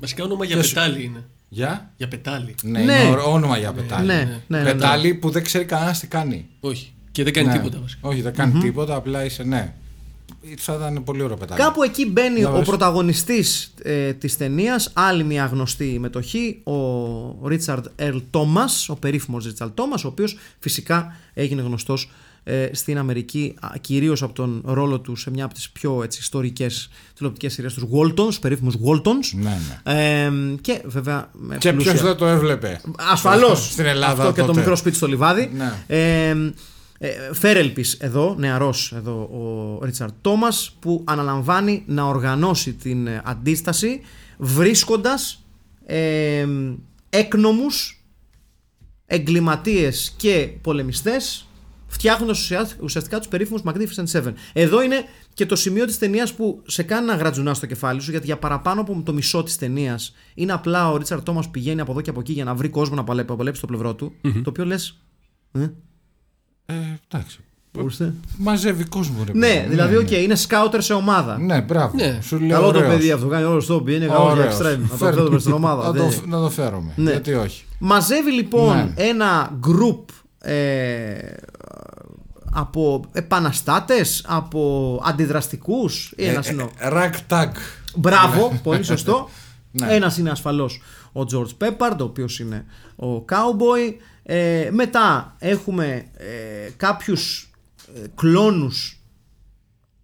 [0.00, 1.24] Βασικά όνομα για Και σου- πετάλι είναι.
[1.48, 2.54] Για; Για πετάλι.
[2.62, 2.92] Ναι, Ναι.
[2.92, 4.06] είναι ωραίο όνομα για πετάλι.
[4.06, 4.72] Ναι, ναι, ναι, ναι.
[4.72, 6.46] πετάλι που δεν ξέρει κανένας τι κάνει.
[6.60, 6.92] Όχι.
[7.12, 7.52] Και δεν κάνει Ναι.
[7.52, 8.08] τίποτα βασικά.
[8.08, 9.72] Όχι, δεν κανει τίποτα, απλά είσαι ναι.
[10.58, 11.60] Θα ήταν πολύ ωραίο πετάλι.
[11.60, 12.66] Κάπου εκεί μπαίνει Για ο πες.
[12.66, 19.70] πρωταγωνιστής ε, της ταινίας, άλλη μια γνωστή μετοχή, ο Ρίτσαρντ Ερλ Τόμας, ο περίφημος Ρίτσαρντ
[19.74, 22.10] Τόμας, ο οποίος φυσικά έγινε γνωστός
[22.42, 26.18] ε, στην Αμερική α, κυρίως από τον ρόλο τους σε μια από τις πιο έτσι,
[26.20, 29.30] ιστορικές τηλεοπτικές σειρές τους Waltons, τους περίφημους Waltons.
[29.34, 29.92] Ναι, ναι.
[30.24, 32.80] Ε, και βέβαια με Και πλούσια- ποιος δεν το έβλεπε.
[33.10, 33.72] Ασφαλώς.
[33.72, 34.12] Στην Ελλάδα.
[34.22, 34.58] Αυτό και το τότε.
[34.58, 35.50] μικρό σπίτι στο λιβάδι.
[35.56, 35.72] Ναι.
[35.86, 36.28] Ε,
[37.00, 44.00] ε, Φέρελπης εδώ, νεαρός εδώ ο Ρίτσαρντ Τόμας που αναλαμβάνει να οργανώσει την ε, αντίσταση
[44.38, 45.44] βρίσκοντας
[45.86, 46.46] ε,
[47.10, 48.02] έκνομους
[49.06, 51.47] εγκληματίες και πολεμιστές
[51.88, 54.32] φτιάχνοντας ουσια- ουσιαστικά τους περίφημους Magnificent Seven.
[54.52, 58.10] Εδώ είναι και το σημείο της ταινίας που σε κάνει να γρατζουνάς στο κεφάλι σου
[58.10, 61.90] γιατί για παραπάνω από το μισό της ταινίας είναι απλά ο Ρίτσαρντ Τόμας πηγαίνει από
[61.92, 64.12] εδώ και από εκεί για να βρει κόσμο να παλε- να παλέψει στο πλευρό του
[64.22, 64.98] το οποίο λες
[65.52, 65.60] ε,
[66.66, 66.74] Ε,
[67.12, 67.38] εντάξει.
[67.78, 68.14] ορίστε.
[68.38, 69.68] Μαζεύει κόσμο, ρε Ναι, παιδί μου.
[69.70, 71.38] δηλαδή, οκ, είναι scouter σε ομάδα.
[71.38, 71.96] Ναι, μπράβο.
[71.96, 72.18] Ναι.
[72.22, 72.94] Σου λέω Καλό το ωραίος.
[72.94, 74.54] παιδί αυτό, κάνει όλο στο είναι καλό για Ωραίος.
[74.58, 74.78] εξτρέμ.
[74.80, 75.82] Να το Φέρ- φέρουμε στην ομάδα.
[75.82, 76.92] Να δεν- το, να το φέρουμε.
[76.96, 77.10] Ναι.
[77.10, 77.64] Γιατί όχι.
[77.78, 78.92] Μαζεύει λοιπόν Ναι.
[78.96, 80.04] ένα γκρουπ
[80.40, 81.18] ε,
[82.52, 87.56] από επαναστάτες, από αντιδραστικούς ή ένας είναι ο- Ρακτάκ.
[87.96, 89.28] Μπράβο, πολύ σωστό.
[89.72, 89.94] Ναι.
[89.94, 90.80] Ένας είναι ασφαλώς
[91.12, 92.64] ο George Peppard, ο οποίος είναι
[92.96, 93.94] ο Cowboy.
[94.22, 97.50] Ε, μετά έχουμε ε, κάποιους
[97.94, 99.00] ε, κλόνους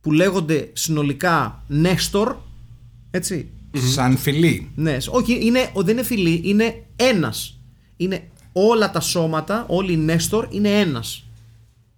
[0.00, 2.36] που λέγονται συνολικά Νέστορ.
[3.10, 3.48] Έτσι.
[3.92, 4.70] Σαν φιλί.
[4.74, 7.58] Ναι, σ- όχι, είναι, ο- δεν είναι φιλή, είναι ένας.
[7.96, 11.23] Είναι όλα τα σώματα, όλοι οι Νέστορ είναι ένας.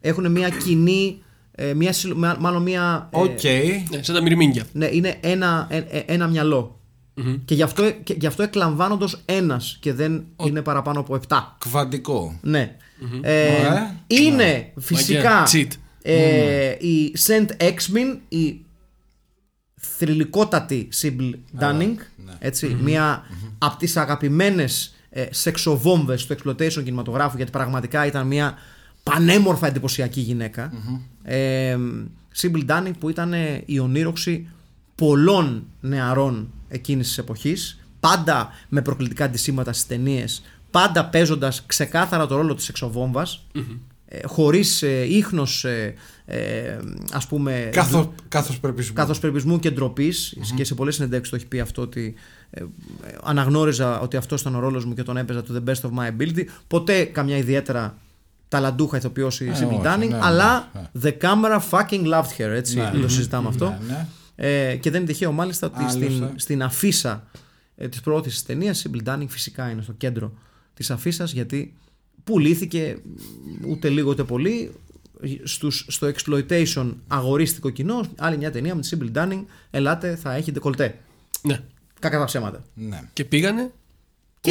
[0.01, 3.09] Έχουν μια κοινή, ε, μια, συλλο- μα- μάλλον μια...
[3.13, 3.43] ε, Οκ.
[3.91, 4.65] Ναι, σαν τα μυρμήγκια.
[4.73, 6.81] ναι, είναι ένα, ε, ε, ένα μυαλό.
[7.45, 11.37] Και, γι αυτό, και γι' αυτό εκλαμβάνονται ως ένας και δεν είναι παραπάνω από 7.
[11.59, 12.39] Κβαντικό.
[12.43, 12.77] Ναι.
[13.23, 13.97] Ε, Ωραία.
[14.07, 15.69] είναι φυσικά Μαγιά, cheat.
[16.03, 18.61] ε, η Saint Exmin, η
[19.81, 21.95] θρηλυκότατη Sybil Dunning,
[22.39, 23.23] έτσι, μία
[23.59, 28.55] από τις αγαπημένες ε, σεξοβόμβες του exploitation κινηματογράφου γιατί πραγματικά ήταν μια
[29.11, 30.73] πανέμορφα εντυπωσιακή γυναίκα.
[31.23, 31.77] Ε,
[32.37, 34.49] Sybil Dunning που ήταν ε, η ονείροξη
[34.95, 42.37] πολλών νεαρών εκείνης της εποχής πάντα με προκλητικά αντισήματα στις ταινίες, πάντα παίζοντας ξεκάθαρα το
[42.37, 43.47] ρόλο της σεξοβόμβας
[44.09, 46.79] ε, χωρίς ε, ίχνος ε, ε,
[47.13, 50.15] ας πούμε Κάθος, κάθος πρέπει καθώς περιπισμού και ντροπή,
[50.55, 52.15] και σε πολλές συνεντεύξεις το έχει πει αυτό ότι
[52.51, 52.67] ε, ε,
[53.23, 56.11] αναγνώριζα ότι αυτός ήταν ο ρόλος μου και τον έπαιζα to the best of my
[56.11, 56.45] ability.
[56.69, 57.97] Ποτέ καμιά ιδιαίτερα
[58.49, 62.77] ταλαντούχα ηθοποιός η Sybil όχι, Dunning ναι, αλλά ναι, the camera fucking loved her έτσι
[62.77, 62.91] Ναι.
[63.01, 64.07] το συζητάμε αυτό ναι.
[64.37, 66.05] ε, και δεν είναι τυχαίο μάλιστα ότι Άλλωστε.
[66.11, 67.27] στην, στην αφίσα
[67.77, 70.33] ε, της προώθησης της ταινίας η Sybil Dunning φυσικά είναι στο κέντρο
[70.75, 71.75] της αφίσας γιατί
[72.25, 72.99] πουλήθηκε
[73.69, 74.73] ούτε λίγο ούτε πολύ
[75.43, 80.53] στους, στο exploitation αγορίστικο κοινό άλλη μια ταινία με τη Sybil Dunning ελάτε θα έχει
[80.53, 80.99] ντεκολτέ
[81.43, 81.59] Ναι.
[82.01, 83.01] κακά τα ψέματα ναι.
[83.13, 83.73] Και πήγανε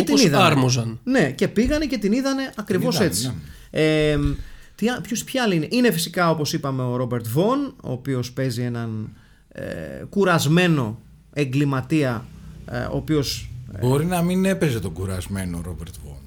[0.03, 0.43] και όπως την είδανε.
[0.45, 0.99] άρμοζαν.
[1.03, 3.27] Ναι, και πήγανε και την είδανε ακριβώς είδανε, έτσι.
[3.71, 3.81] ναι.
[3.81, 4.19] Ε,
[4.75, 5.67] τι, α- ποιος, ποια άλλη είναι.
[5.69, 9.09] Είναι φυσικά όπως είπαμε ο Ρόμπερτ Βον, ο οποίος παίζει έναν
[9.47, 9.63] ε,
[10.09, 10.99] κουρασμένο
[11.33, 12.25] εγκληματία,
[12.71, 13.49] ε, ο οποίος...
[13.81, 16.17] Μπορεί να μην έπαιζε τον κουρασμένο Ρόμπερτ Βον.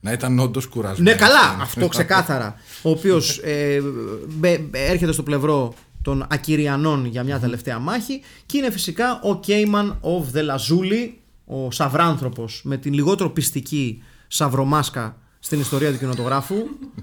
[0.00, 1.12] Να ήταν όντως κουρασμένος.
[1.12, 2.54] Ναι, καλά, αυτό ξεκάθαρα.
[2.82, 3.82] Ο οποίος ε,
[4.28, 9.98] μπε- έρχεται στο πλευρό των Ακυριανών για μια τελευταία μάχη και είναι φυσικά ο Κέιμαν
[10.02, 11.10] of the Lazuli,
[11.44, 16.54] ο Σαυράνθρωπος με την λιγότερο πιστική Σαυρομάσκα στην ιστορία του κινηματογράφου.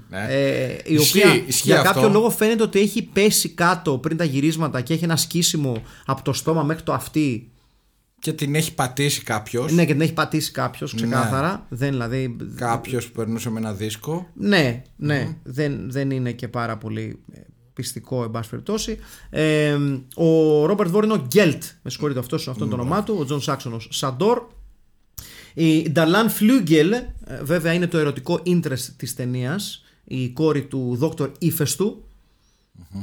[0.08, 0.26] Ναι.
[0.28, 1.92] ε, η Ισχύει, οποία ισχύει για αυτό.
[1.92, 6.22] κάποιο λόγο φαίνεται ότι έχει πέσει κάτω πριν τα γυρίσματα και έχει ένα σκίσιμο από
[6.22, 7.50] το στόμα μέχρι το αυτί.
[8.18, 9.72] Και την έχει πατήσει κάποιος.
[9.72, 11.66] Ναι, και την έχει πατήσει κάποιος ξεκάθαρα.
[11.68, 12.36] Δεν δηλαδή.
[12.54, 14.28] Κάποιος που περνούσε με ένα δίσκο.
[14.34, 17.40] Ναι, ναι, δεν, δεν είναι και πάρα πολύ ε,
[17.72, 18.98] πειστικό, εν πάση περιπτώσει.
[19.30, 19.76] Ε,
[20.14, 23.16] ο Ρόμπερτ Βον είναι ο Γκέλτ, με συγχωρείτε αυτός, αυτό είναι το όνομά του.
[23.18, 24.42] Ο Τζον Σάξον ο Σαντόρ.
[25.54, 27.04] Η Νταρλάν Φλούγκελ, ε,
[27.42, 32.04] βέβαια είναι το ερωτικό interest της ταινίας, η κόρη του Δόκτωρ Ήφαιστου,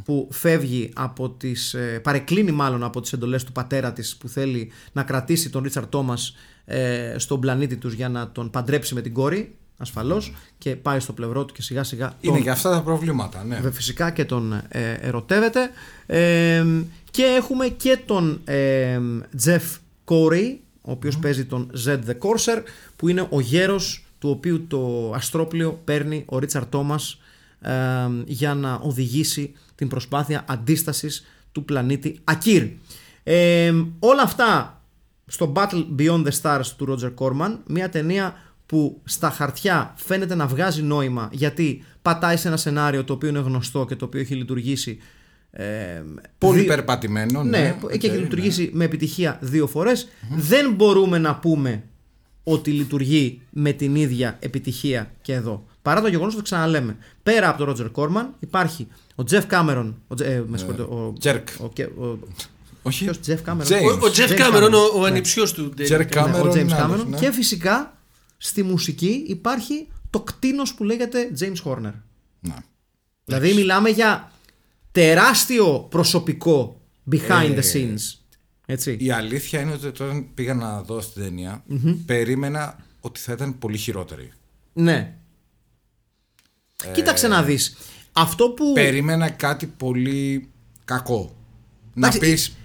[0.03, 4.71] που φεύγει από τις, ε, παρεκκλίνει μάλλον από τις εντολές του πατέρα της που θέλει
[4.91, 9.13] να κρατήσει τον Ρίτσαρντ Τόμας ε, στον πλανήτη τους για να τον παντρέψει με την
[9.13, 12.81] κόρη ασφαλώς και πάει στο πλευρό του και σιγά σιγά Είναι τον, και αυτά τα
[12.81, 13.59] προβλήματα, ναι.
[13.59, 15.69] Βε- φυσικά και τον ε, ερωτεύεται
[16.05, 16.65] ε,
[17.11, 18.99] και έχουμε και τον ε,
[19.45, 19.61] Jeff
[20.05, 22.61] Corey ο οποίος παίζει τον Zed the Corsair
[22.95, 27.19] που είναι ο γέρος του οποίου το αστρόπλιο παίρνει ο Ρίτσαρ Τόμας
[27.61, 27.71] ε,
[28.25, 32.67] για να οδηγήσει την προσπάθεια αντίστασης του πλανήτη Ακύρ.
[33.23, 34.81] Ε, όλα αυτά
[35.25, 38.35] στο Battle Beyond the Stars του Roger Corman, μια ταινία
[38.67, 43.39] που στα χαρτιά φαίνεται να βγάζει νόημα γιατί πατάει σε ένα σενάριο το οποίο είναι
[43.39, 44.97] γνωστό και το οποίο έχει λειτουργήσει
[45.51, 45.65] ε,
[46.37, 47.43] Πολύ δι- περπατημένο.
[47.43, 50.07] ναι, Ναι, και έχει οκ, λειτουργήσει με επιτυχία δύο φορές.
[50.37, 51.83] Δεν μπορούμε να πούμε
[52.43, 55.65] ότι λειτουργεί με την ίδια επιτυχία και εδώ.
[55.81, 56.97] Παρά το γεγονός ότι το ξαναλέμε.
[57.23, 60.01] Πέρα από τον Ρότζερ Κόρμαν υπάρχει ο Τζεφ Κάμερον.
[60.07, 61.47] Ο, Τζε- ε, με συγχωρείτε, ο, Τζερκ.
[61.59, 62.19] ο, και- ο,
[62.81, 63.03] Όχι.
[63.03, 63.71] ποιος, Τζεφ Κάμερον.
[63.71, 63.99] James.
[64.01, 64.91] Ο- Ο Τζεφ James Κάμερον, Cameron.
[64.95, 65.73] ο, ο ανιψιός του.
[65.77, 66.19] David Τζερκ Cameron.
[66.19, 66.31] Cameron.
[66.31, 66.81] Ναι, ο James είναι Cameron.
[66.83, 67.17] άλλος, ναι.
[67.17, 67.96] Και φυσικά
[68.37, 71.93] στη μουσική υπάρχει το κτίνος που λέγεται James Horner.
[72.39, 72.55] Ναι.
[73.25, 74.31] Δηλαδή μιλάμε για
[74.91, 78.17] τεράστιο προσωπικό behind Ε, the scenes.
[78.65, 78.97] Έτσι.
[78.99, 81.63] Η αλήθεια είναι ότι όταν πήγα να δω στην ταινια
[82.05, 84.31] περίμενα ότι θα ήταν πολύ χειρότερη.
[84.73, 85.17] Ναι.
[86.93, 87.77] Κοίταξε να δεις.
[88.13, 88.73] Αυτό που...
[88.73, 90.49] Περίμενα κάτι πολύ
[90.85, 91.35] κακό.
[91.93, 92.55] Να Εντάξει, πεις.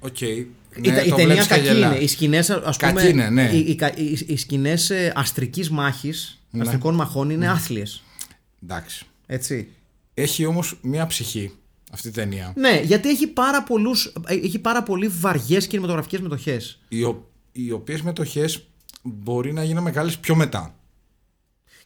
[0.00, 0.20] Οκ.
[0.20, 1.94] η, ναι, η το ταινία βλέπεις και κακή γελάς.
[1.94, 2.04] είναι.
[2.04, 3.50] Οι σκηνές, ας πούμε, Κακή είναι, ναι.
[3.52, 6.62] οι, οι, κα- οι, οι σκηνές ε, αστρικής μάχης, Ναι.
[6.62, 8.02] αστρικών μαχών είναι άθλιες.
[8.62, 9.04] Εντάξει.
[9.26, 9.68] Έτσι.
[10.14, 11.52] Έχει όμως μία ψυχή
[11.92, 12.52] αυτή η ταινία.
[12.56, 16.80] Ναι, γιατί έχει πάρα, πολλούς, ε, έχει πάρα πολύ βαριές κινηματογραφικές μετοχές.
[16.88, 18.64] Οι, ο, οι οποίες μετοχές
[19.02, 20.74] μπορεί να γίνουν μεγάλες πιο μετά.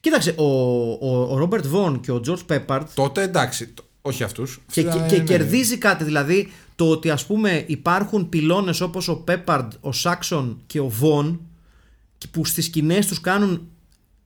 [0.01, 0.45] Κοίταξε, ο,
[0.93, 3.67] ο, ο Ρόμπερτ Βον και ο Τζορτ Πέπαρτ Τότε εντάξει.
[3.67, 4.61] το- Όχι αυτούς.
[4.73, 6.05] και, και, και κερδίζει κάτι.
[6.05, 11.41] Δηλαδή το ότι ας πούμε υπάρχουν πυλώνες όπως ο Πέπαρντ, ο Σάξον και ο Βον
[12.19, 13.69] και που στις σκηνές τους κάνουν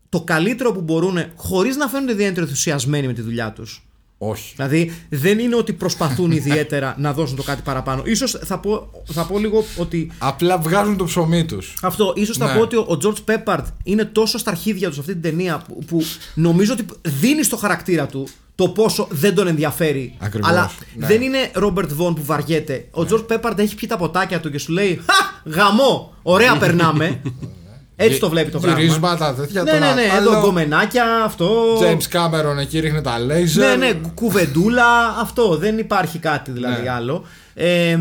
[0.08, 3.84] το καλύτερο που μπορούν χωρίς να φαίνονται ιδιαίτερα ενθουσιασμένοι με τη δουλειά τους.
[4.18, 4.52] Όχι.
[4.56, 8.02] Δηλαδή δεν είναι ότι προσπαθούν ιδιαίτερα να δώσουν το κάτι παραπάνω.
[8.06, 11.76] Ίσως θα πω, θα πω λίγο ότι Απλά βγάζουν το ψωμί τους.
[11.82, 12.54] αυτό, ίσως θα Ναι.
[12.54, 15.78] πω ότι ο George Peppard είναι τόσο στα αρχίδια του σε αυτή την ταινία που,
[15.86, 16.02] που
[16.34, 16.86] νομίζω ότι
[17.20, 20.14] δίνει στο χαρακτήρα του το πόσο δεν τον ενδιαφέρει.
[20.18, 21.06] Ακριβώς, Αλλά ναι.
[21.06, 22.88] δεν είναι Robert Vaughn που βαριέται.
[22.90, 25.50] Ο George Peppard έχει πιει τα ποτάκια του και σου λέει Χα!
[25.50, 26.14] Γαμό!
[26.22, 27.20] Ωραία περνάμε.
[28.02, 28.80] Έτσι το βλέπει το πράγμα.
[28.80, 29.62] Γυρίσματα τέτοια.
[29.62, 30.08] Ναι, τον ναι, ναι.
[30.16, 30.30] άλλο.
[30.30, 31.78] Εδώ γκομενάκια, αυτό.
[31.80, 33.78] James Cameron εκεί ρίχνει τα Ναι, λέιζερ.
[33.78, 35.56] ναι, κουβεντούλα, αυτό.
[35.56, 36.90] Δεν υπάρχει κάτι δηλαδή Ναι.
[36.90, 37.24] άλλο.
[37.54, 37.98] Ε,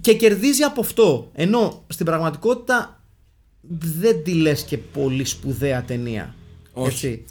[0.00, 1.30] και κερδίζει από αυτό.
[1.34, 3.00] Ενώ στην πραγματικότητα
[4.00, 6.34] δεν τη λες και πολύ σπουδαία ταινία.
[6.72, 6.88] Όχι.
[7.06, 7.24] Έτσι.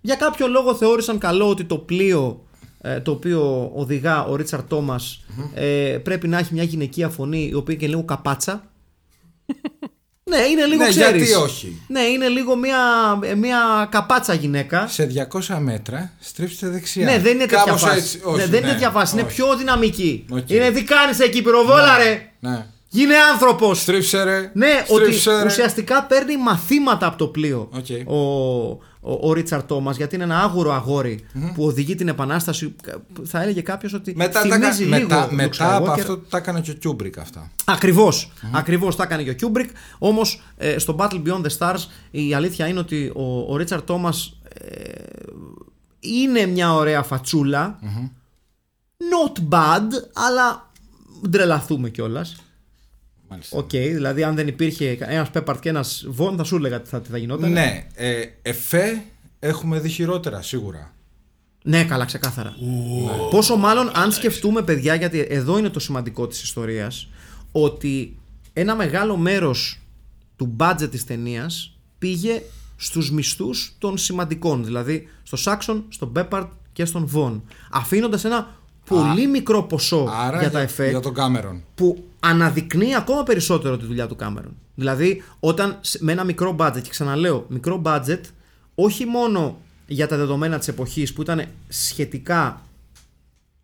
[0.00, 2.42] Για κάποιο λόγο θεώρησαν καλό ότι το πλοίο
[2.80, 7.54] ε, το οποίο οδηγά ο Ρίτσαρ Τόμας, ε, πρέπει να έχει μια γυναικεία φωνή η
[7.54, 8.62] οποία είναι και λίγο καπάτσα.
[10.28, 11.28] Ναι, είναι λίγο Ναι, ξέρεις.
[11.28, 11.82] γιατί όχι.
[11.86, 12.78] Ναι, είναι λίγο μια,
[13.36, 14.86] μια καπάτσα γυναίκα.
[14.86, 17.04] Σε 200 μέτρα στρίψτε δεξιά.
[17.04, 17.98] Ναι, δεν είναι τέτοια Κάπως φάση.
[17.98, 18.20] έτσι.
[18.24, 19.14] Όχι, ναι, δεν είναι ναι, τέτοια φάση.
[19.14, 19.34] Είναι όχι.
[19.34, 20.24] πιο δυναμική.
[20.30, 20.50] Οκ.
[20.50, 22.30] Είναι τι κάνει εκεί, πυροβόλα, ρε.
[22.40, 22.66] Ναι.
[22.90, 23.80] Γίνε άνθρωπος.
[23.80, 24.50] Στρίψε ρε.
[24.54, 25.44] Ναι, ότι στρίψε, ρε.
[25.46, 27.86] ουσιαστικά παίρνει μαθήματα από το πλοίο Οκ.
[28.08, 28.16] ο,
[29.00, 31.24] ο, ο Ρίτσαρντ Τόμας, γιατί είναι ένα άγουρο αγόρι
[31.54, 32.74] που οδηγεί την επανάσταση.
[33.24, 35.98] Θα έλεγε κάποιος ότι Μετά, τα, θυμίζει κα- λίγο μετά, Luke μετά από Skywalker.
[35.98, 37.50] αυτό τα έκανε και ο Κιούμπρικ αυτά.
[37.64, 38.32] Ακριβώς.
[38.52, 39.70] Ακριβώς τα έκανε και ο Κιούμπρικ.
[39.98, 40.42] Όμως
[40.76, 44.40] στο Battle Beyond the Stars η αλήθεια είναι ότι ο, ο Ρίτσαρντ Τόμας
[46.00, 47.78] είναι μια ωραία φατσούλα.
[48.98, 50.70] Not bad, αλλά
[51.28, 52.36] μην τρελαθούμε κιόλας.
[53.28, 53.58] Μάλιστα.
[53.58, 57.00] Οκ, δηλαδή αν δεν υπήρχε ένας Πέπαρντ και ένας Βον, θα σου έλεγα τι θα,
[57.00, 57.52] τι θα γινόταν.
[57.52, 59.02] Ναι, ε, εφέ
[59.38, 60.92] έχουμε δει χειρότερα σίγουρα.
[61.62, 62.54] Ναι, καλά, ξεκάθαρα.
[63.30, 67.08] Πόσο μάλλον αν σκεφτούμε, παιδιά, γιατί εδώ είναι το σημαντικό της ιστορίας,
[67.52, 68.18] ότι
[68.52, 69.80] ένα μεγάλο μέρος
[70.36, 72.42] του budget της ταινίας πήγε
[72.76, 78.57] στους μισθούς των σημαντικών, δηλαδή στο Σάξον, στον Μπέπαρτ και στον Βον, αφήνοντας ένα
[78.88, 81.62] πολύ μικρό ποσό Άρα για τα εφέ για τον Κάμερον.
[81.74, 84.56] που αναδεικνύει ακόμα περισσότερο τη δουλειά του Κάμερον.
[84.74, 88.20] Δηλαδή, όταν σ- με ένα μικρό budget, και ξαναλέω, μικρό budget,
[88.74, 92.62] όχι μόνο για τα δεδομένα της εποχής που ήταν σχετικά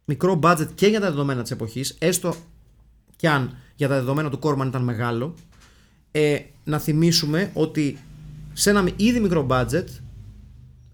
[0.05, 2.35] μικρό budget και για τα δεδομένα της εποχής, έστω
[3.17, 5.35] κι αν για τα δεδομένα του Κόρμαν ήταν μεγάλο,
[6.11, 7.99] ε, να θυμίσουμε ότι
[8.53, 9.85] σε ένα ήδη μικρό budget,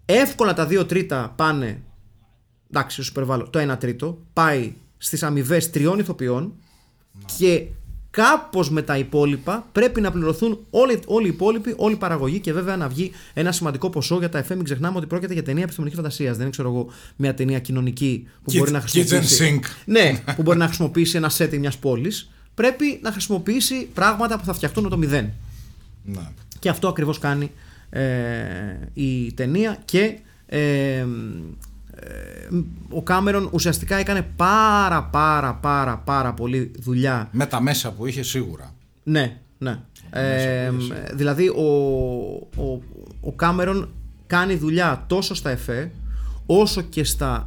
[0.04, 1.82] εύκολα τα δύο τρίτα πάνε
[2.70, 6.52] εντάξει, σου υπερβάλλω, το 1 τρίτο πάει στις αμοιβές τριών ηθοποιών
[7.38, 7.66] και
[8.10, 12.52] κάπως με τα υπόλοιπα πρέπει να πληρωθούν όλοι, όλοι οι υπόλοιποι, όλη η παραγωγή και
[12.52, 14.54] βέβαια να βγει ένα σημαντικό ποσό για τα FM.
[14.54, 16.32] Μην ξεχνάμε ότι πρόκειται για ταινία επιστημονικής φαντασίας.
[16.32, 19.38] Δεν είναι, ξέρω εγώ, μια ταινία κοινωνική που Kit- μπορεί να χρησιμοποιήσει.
[19.38, 19.70] kitchen sink.
[19.84, 22.30] Ναι, που μπορεί να χρησιμοποιήσει ένα setting μιας πόλης.
[22.54, 25.30] Πρέπει να χρησιμοποιήσει πράγματα που θα φτιαχτούν με το μηδέν.
[26.04, 26.28] Ναι.
[26.58, 27.50] Και αυτό ακριβώς κάνει
[27.90, 28.02] ε,
[28.94, 31.06] η ταινία και ε, ε,
[32.88, 38.22] ο Κάμερον ουσιαστικά έκανε πάρα πάρα πάρα πάρα πολύ δουλειά Με τα μέσα που είχε
[38.22, 38.74] σίγουρα.
[39.02, 39.78] ναι, ναι.
[40.12, 40.70] Ε,
[41.12, 41.64] δηλαδή ο,
[42.56, 42.82] ο,
[43.20, 43.88] ο Κάμερον
[44.26, 45.90] κάνει δουλειά τόσο στα εφέ
[46.46, 47.46] όσο και στα, α,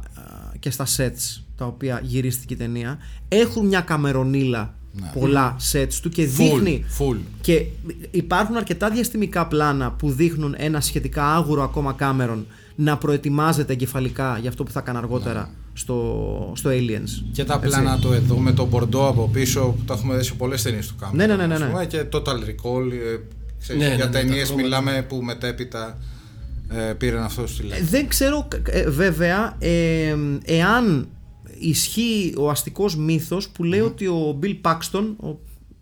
[0.58, 4.74] και στα sets τα οποία γυρίστηκε η ταινία έχουν μια καμερονίλα
[5.20, 7.16] πολλά sets του και δείχνει full.
[7.40, 7.64] και
[8.10, 14.48] υπάρχουν αρκετά διαστημικά πλάνα που δείχνουν ένα σχετικά άγουρο ακόμα Κάμερον να προετοιμάζεται εγκεφαλικά για
[14.48, 17.24] αυτό που θα έκανε αργότερα στο, στο Aliens.
[17.32, 17.66] Και τα Έτσι.
[17.68, 20.86] πλάνα του εδώ με τον Μπορντό από πίσω που το έχουμε δει σε πολλές ταινίες
[20.86, 21.28] του Κάμερον.
[21.28, 21.66] Ναι, ναι, ναι, ναι, ας ναι.
[21.66, 22.92] πούμε, Και Total Recall.
[22.92, 23.18] ε,
[23.60, 24.62] ξέρεις, Ναι, ναι, για ναι, τα ταινίες χρώματα.
[24.62, 25.98] μιλάμε που μετέπειτα
[26.68, 27.84] ε, πήραν αυτό στη λέξη.
[27.84, 31.08] Δεν ξέρω ε, βέβαια ε, εάν
[31.58, 35.38] ισχύει ο αστικός μύθος που λέει ότι ο Bill Paxton, ο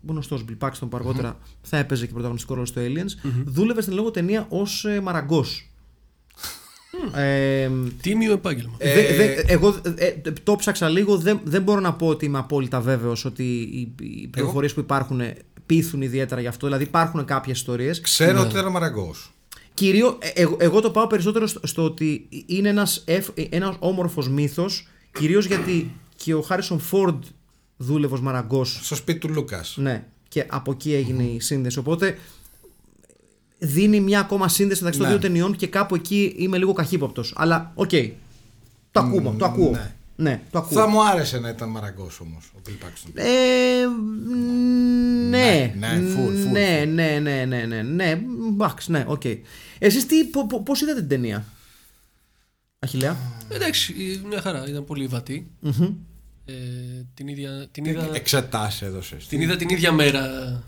[0.08, 4.10] γνωστός Bill Paxton που αργότερα θα έπαιζε και πρωταγωνιστικό ρόλο στο Aliens, δούλευε στην λόγω
[4.10, 5.66] ταινία ως ε, μαραγκός.
[7.14, 8.76] Ε, Τίμιο επάγγελμα.
[8.78, 12.38] δε- δε- εγώ ε, ε, το ψάξα λίγο, δεν, δεν μπορώ να πω ότι είμαι
[12.38, 15.20] απόλυτα βέβαιος ότι οι, οι πληροφορίες που υπάρχουν
[15.66, 16.66] πείθουν ιδιαίτερα γι' αυτό.
[16.66, 19.32] Δηλαδή υπάρχουν κάποιες ιστορίες Ξέρω ότι ήταν μαραγκός.
[19.74, 24.28] Κυρίω, ε, εγώ, εγώ το πάω περισσότερο στο, στο ότι είναι ένας, εφ, ένας όμορφος
[24.28, 27.24] μύθος, κυρίως γιατί και ο Χάρισον Φόρντ
[27.76, 29.76] δούλευε ως μαραγκός, Στο σπίτι του Λούκας.
[29.76, 32.18] ναι, και από εκεί έγινε η σύνδεση, οπότε
[33.58, 35.14] δίνει μια ακόμα σύνδεση μεταξύ των Ναι.
[35.16, 37.90] δύο ταινιών και κάπου εκεί είμαι λίγο καχύποπτος, αλλά οκ,
[38.90, 39.92] το ακούμε, το ακούω, ναι.
[40.16, 40.78] ναι, το ακούω.
[40.78, 43.10] Θα μου άρεσε να ήταν μαραγκός όμως ο Bill Paxton.
[43.14, 43.86] Ε,
[45.28, 48.22] ναι, Ναι, ναι, full, full, ναι, ναι, ναι, ναι, ναι, ναι,
[48.52, 49.22] εντάξει, ναι, οκ.
[49.78, 51.44] Εσείς τι, πο- πο- πώς είδατε την ταινία,
[52.84, 53.16] Αχιλλέα.
[53.48, 53.94] Εντάξει,
[54.28, 54.68] μια χαρά.
[54.68, 55.50] Ήταν πολύ βατή.
[56.44, 56.52] Ε,
[57.14, 59.26] την, ίδια, την, είδα, Εξετάσεις έδωσες.
[59.26, 60.22] την είδα την ίδια μέρα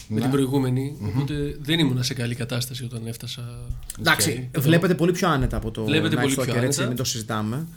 [0.08, 0.96] με την προηγούμενη.
[1.02, 3.68] Οπότε δεν ήμουν σε καλή κατάσταση όταν έφτασα.
[4.00, 4.62] Εντάξει, Οκ.
[4.62, 6.86] βλέπετε πολύ πιο άνετα από το Βλέπετε Night πολύ πιο Stalker, έτσι, άνετα.
[6.86, 7.68] μην το συζητάμε.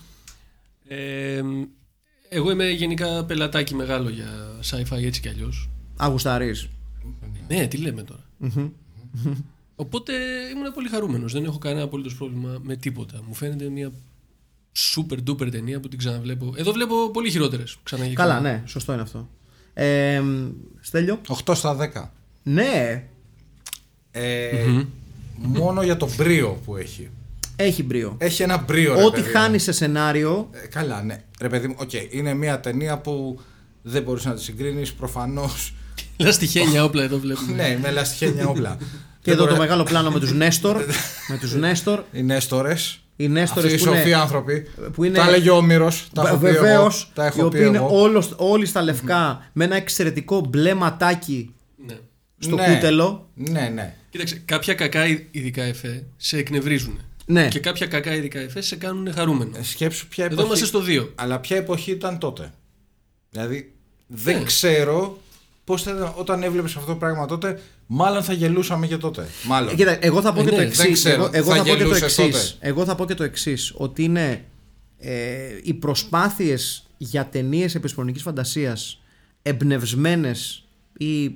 [0.88, 1.42] Ε,
[2.30, 4.30] εγώ είμαι γενικά πελατάκι μεγάλο για
[4.70, 5.70] sci-fi έτσι κι αλλιώς.
[5.98, 6.70] Αγουσταρής.
[7.48, 8.24] Ναι, τι λέμε τώρα.
[9.76, 10.14] Οπότε
[10.56, 11.34] ήμουν πολύ χαρούμενος.
[11.34, 13.20] Δεν έχω κανένα απολύτως πρόβλημα με τίποτα.
[13.28, 13.92] Μου φαίνεται μια
[14.96, 16.54] super duper ταινία που την ξαναβλέπω.
[16.58, 17.78] Εδώ βλέπω πολύ χειρότερες.
[17.84, 18.50] Ξανά και Καλά, ξανά.
[18.52, 19.30] ναι, σωστό είναι αυτό.
[19.74, 20.22] Ε,
[20.82, 22.12] Στέλιο; 8 στα 10.
[22.44, 23.04] Ναι,
[24.12, 24.84] Ε,
[25.38, 27.10] Μόνο για το μπρίο που έχει.
[27.56, 28.16] έχει μπρίο.
[28.18, 28.94] Έχει ένα μπρίο.
[28.94, 29.40] ρε Ό,τι παιδί μου.
[29.40, 30.50] χάνει σε σενάριο.
[30.52, 31.24] Ε, καλά, ναι.
[31.42, 31.92] Ρε παιδί μου, οκ.
[32.10, 33.40] Είναι μια ταινία που
[33.82, 35.74] δεν μπορείς να τη συγκρίνεις προφανώς.
[36.18, 37.52] Λαστιχένια όπλα εδώ βλέπουμε.
[37.56, 38.78] ναι, με λαστιχένια όπλα.
[39.22, 40.76] Και εδώ το μεγάλο πλάνο με τους Νέστορ.
[41.30, 42.04] με τους Νέστορ.
[42.12, 43.00] Οι Νέστορες.
[43.20, 44.68] Οι Νέστορες Αυτοί οι που είναι- σοφοί άνθρωποι.
[44.94, 46.08] που είναι- Τα λέγει ο Όμηρος.
[46.14, 46.60] Τα έχω πει εγώ.
[46.62, 47.12] Βεβαίως.
[47.14, 48.00] Τα Οι έχω πει οποίοι είναι εγώ.
[48.02, 51.54] όλος- όλοι στα λευκά με ένα εξαιρετικό μπλε ματάκι
[51.88, 51.96] Ναι.
[52.40, 52.74] στο Ναι.
[52.74, 53.30] κούτελο.
[53.34, 53.96] Ναι, ναι.
[54.10, 57.00] Κοίταξε, κάποια κακά ειδικά εφέ σε εκνευρίζουν.
[57.26, 57.48] Ναι.
[57.48, 59.58] Και κάποια κακά ειδικά εφέ σε κάνουν χαρούμενο.
[59.58, 60.48] Ε, Σκέψου ποια Εδώ εποχή.
[60.48, 61.12] είμαστε στο 2.
[61.16, 62.52] Αλλά ποια εποχή ήταν τότε.
[63.30, 63.74] Δηλαδή
[64.08, 64.44] δεν Ναι.
[64.44, 65.18] ξέρω
[65.64, 67.60] πώς θα ήταν όταν έβλεπες αυτό το πράγμα τότε.
[67.88, 69.28] Μάλλον θα γελούσαμε και τότε.
[69.46, 69.70] Μάλλον.
[69.72, 70.84] Ε, Κοίτα, εγώ θα πω Ε, και το ναι, εξής.
[70.84, 71.30] δεν ξέρω.
[71.32, 72.52] Εγώ, εγώ Θα θα, πω και το γελούσες εξής.
[72.52, 72.68] τότε.
[72.68, 73.74] Εγώ θα πω και το εξής.
[73.76, 74.44] Ότι είναι
[74.98, 79.02] ε, οι προσπάθειες για ταινίες επιστημονικής φαντασίας
[79.42, 80.66] εμπνευσμένες
[80.98, 81.36] ή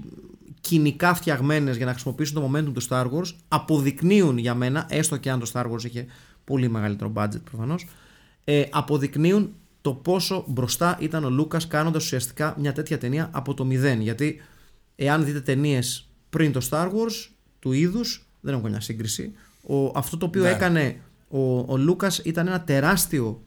[0.62, 5.30] κοινικά φτιαγμένες για να χρησιμοποιήσουν το momentum του Star Wars αποδεικνύουν για μένα, έστω και
[5.32, 6.06] αν το Star Wars είχε
[6.44, 7.88] πολύ μεγαλύτερο budget προφανώς,
[8.44, 13.66] ε, αποδεικνύουν το πόσο μπροστά ήταν ο Λούκα κάνοντας ουσιαστικά μια τέτοια ταινία από το
[13.66, 14.02] μηδέν.
[14.02, 14.42] Γιατί
[14.96, 19.34] εάν δείτε ταινίες πριν το Star Wars του είδους, δεν έχω καμιά σύγκριση.
[19.68, 20.50] Ο, αυτό το οποίο Ναι.
[20.50, 23.42] έκανε ο, ο Λούκα ήταν ένα τεράστιο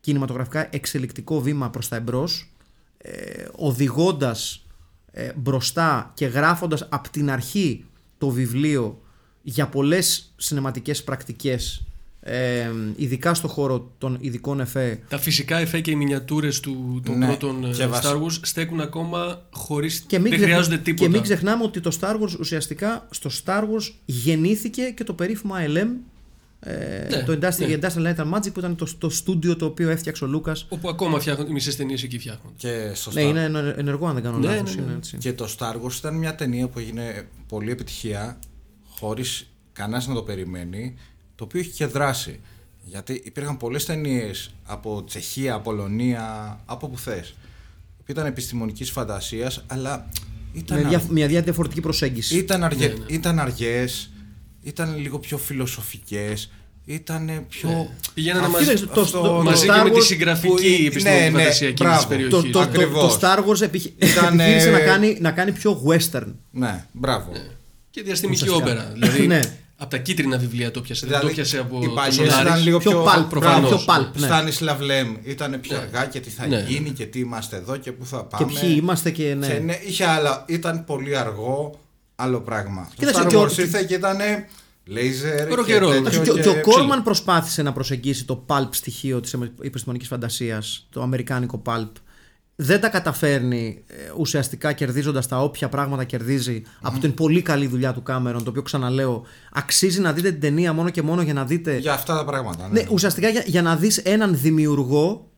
[0.00, 2.52] κινηματογραφικά εξελικτικό βήμα προς τα εμπρός
[2.98, 4.64] ε, οδηγώντας
[5.12, 7.84] ε, μπροστά και γράφοντας από την αρχή
[8.18, 9.02] το βιβλίο
[9.42, 11.84] για πολλές σινεματικές πρακτικές
[12.24, 17.18] ε, ειδικά στο χώρο των ειδικών εφέ Τα φυσικά εφέ και οι μινιατούρες του, των
[17.18, 19.88] Ναι, πρώτων ε, και βασ- Star Wars στέκουν ακόμα χωρί.
[20.06, 21.02] και μην, Δεν ξεχ- χρειάζονται τίποτα.
[21.04, 25.54] και μην ξεχνάμε ότι το Star Wars ουσιαστικά στο Star Wars γεννήθηκε και το περίφημο
[25.58, 25.86] ALM
[26.64, 27.78] ε, Ναι, το Industrial, ναι.
[27.80, 30.88] Industrial Light and Magic που ήταν το, το στούντιο το οποίο έφτιαξε ο Λούκας Όπου
[30.88, 32.52] ακόμα φτιάχνουν οι μισές ταινίες εκεί φτιάχνουν.
[32.56, 34.86] Και στο ναι Star- είναι ενε- ενεργό αν δεν κάνω Ναι, λάθος ναι, ναι.
[34.86, 35.16] είναι έτσι.
[35.16, 38.38] Και το Star Wars ήταν μια ταινία που έγινε πολύ επιτυχία
[38.88, 40.94] χωρίς κανένας να το περιμένει
[41.42, 42.40] το οποίο είχε και δράση
[42.84, 47.34] γιατί υπήρχαν πολλές ταινίες από Τσεχία, Πολωνία, από που θες
[48.04, 50.08] που ήταν επιστημονικής φαντασίας αλλά
[50.52, 52.86] ήταν, με δια- μια δια- διαφορετική προσέγγιση ήταν, αργε...
[52.86, 53.04] Ναι, ναι.
[53.08, 54.10] ήταν αργές
[54.62, 56.50] ήταν λίγο πιο φιλοσοφικές
[56.84, 57.68] ήταν πιο...
[57.68, 57.88] Ναι.
[58.14, 61.24] Πηγαίνανε Αυτό- μαζί, το- αυτό- το- μαζί Star και με τη Wars συγγραφική που- επιστημονική
[61.24, 62.28] ναι, ναι, φαντασία εκείνης της μπράβο.
[62.28, 62.50] το, περιοχή.
[62.52, 63.18] το, το, Ακριβώς.
[63.18, 63.94] το Star Wars επιχει...
[63.98, 66.26] Ήταν, επιχείρησε ε, να, κάνει, να κάνει πιο western.
[66.50, 67.32] Ναι, μπράβο.
[67.90, 68.70] Και διαστημική Ουσιαστικά.
[68.72, 68.90] όπερα.
[68.92, 69.40] Δηλαδή, Ναι.
[69.82, 71.06] Από τα κίτρινα βιβλία το πιάσε.
[71.06, 72.40] δεν το πιάσε από οι το παλιές Solaris.
[72.40, 73.68] ήταν λίγο Πιο πιο, pulp, προφανώς.
[73.70, 74.26] πιο pulp, ναι.
[74.26, 75.82] Στάνισλαβ Λέμ ήταν πιο Ναι.
[75.82, 76.64] αργά και τι θα Ναι.
[76.68, 78.60] γίνει και τι είμαστε εδώ και πού θα Και πάμε.
[78.60, 79.46] ποιοι είμαστε και ναι.
[79.46, 81.80] Και ναι, είχε άλλα, ήταν πολύ αργό
[82.16, 82.88] άλλο πράγμα.
[82.96, 84.16] Κοίταξε, το και ο- Star Wars ήρθε και ήταν
[84.84, 85.90] λέιζερ Ωραίο και καιρό.
[85.90, 86.62] τέτοιο Και, ο- και- και ο ψήλο.
[86.76, 91.90] Κόρμαν προσπάθησε να προσεγγίσει το pulp στοιχείο της επιστημονικής φαντασίας, το αμερικάνικο pulp.
[92.62, 97.92] Δεν τα καταφέρνει ε, ουσιαστικά κερδίζοντας τα όποια πράγματα κερδίζει από την πολύ καλή δουλειά
[97.92, 101.44] του Κάμερον, το οποίο ξαναλέω αξίζει να δείτε την ταινία μόνο και μόνο για να
[101.44, 102.68] δείτε Για αυτά τα πράγματα.
[102.68, 102.80] Ναι.
[102.80, 105.30] Ναι, ουσιαστικά για, για να δεις έναν δημιουργό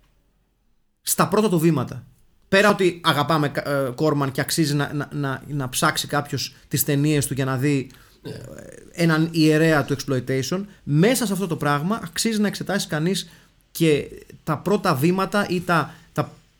[1.02, 2.06] στα πρώτα του βήματα.
[2.48, 7.26] Πέρα ότι αγαπάμε ε, Κόρμαν και αξίζει να, να, να, να ψάξει κάποιος τις ταινίες
[7.26, 7.90] του για να δει
[8.22, 8.30] ε,
[9.02, 13.28] έναν ιερέα του exploitation, μέσα σε αυτό το πράγμα αξίζει να εξετάσεις κανείς
[13.70, 14.08] και
[14.44, 15.94] τα πρώτα βήματα ή τα,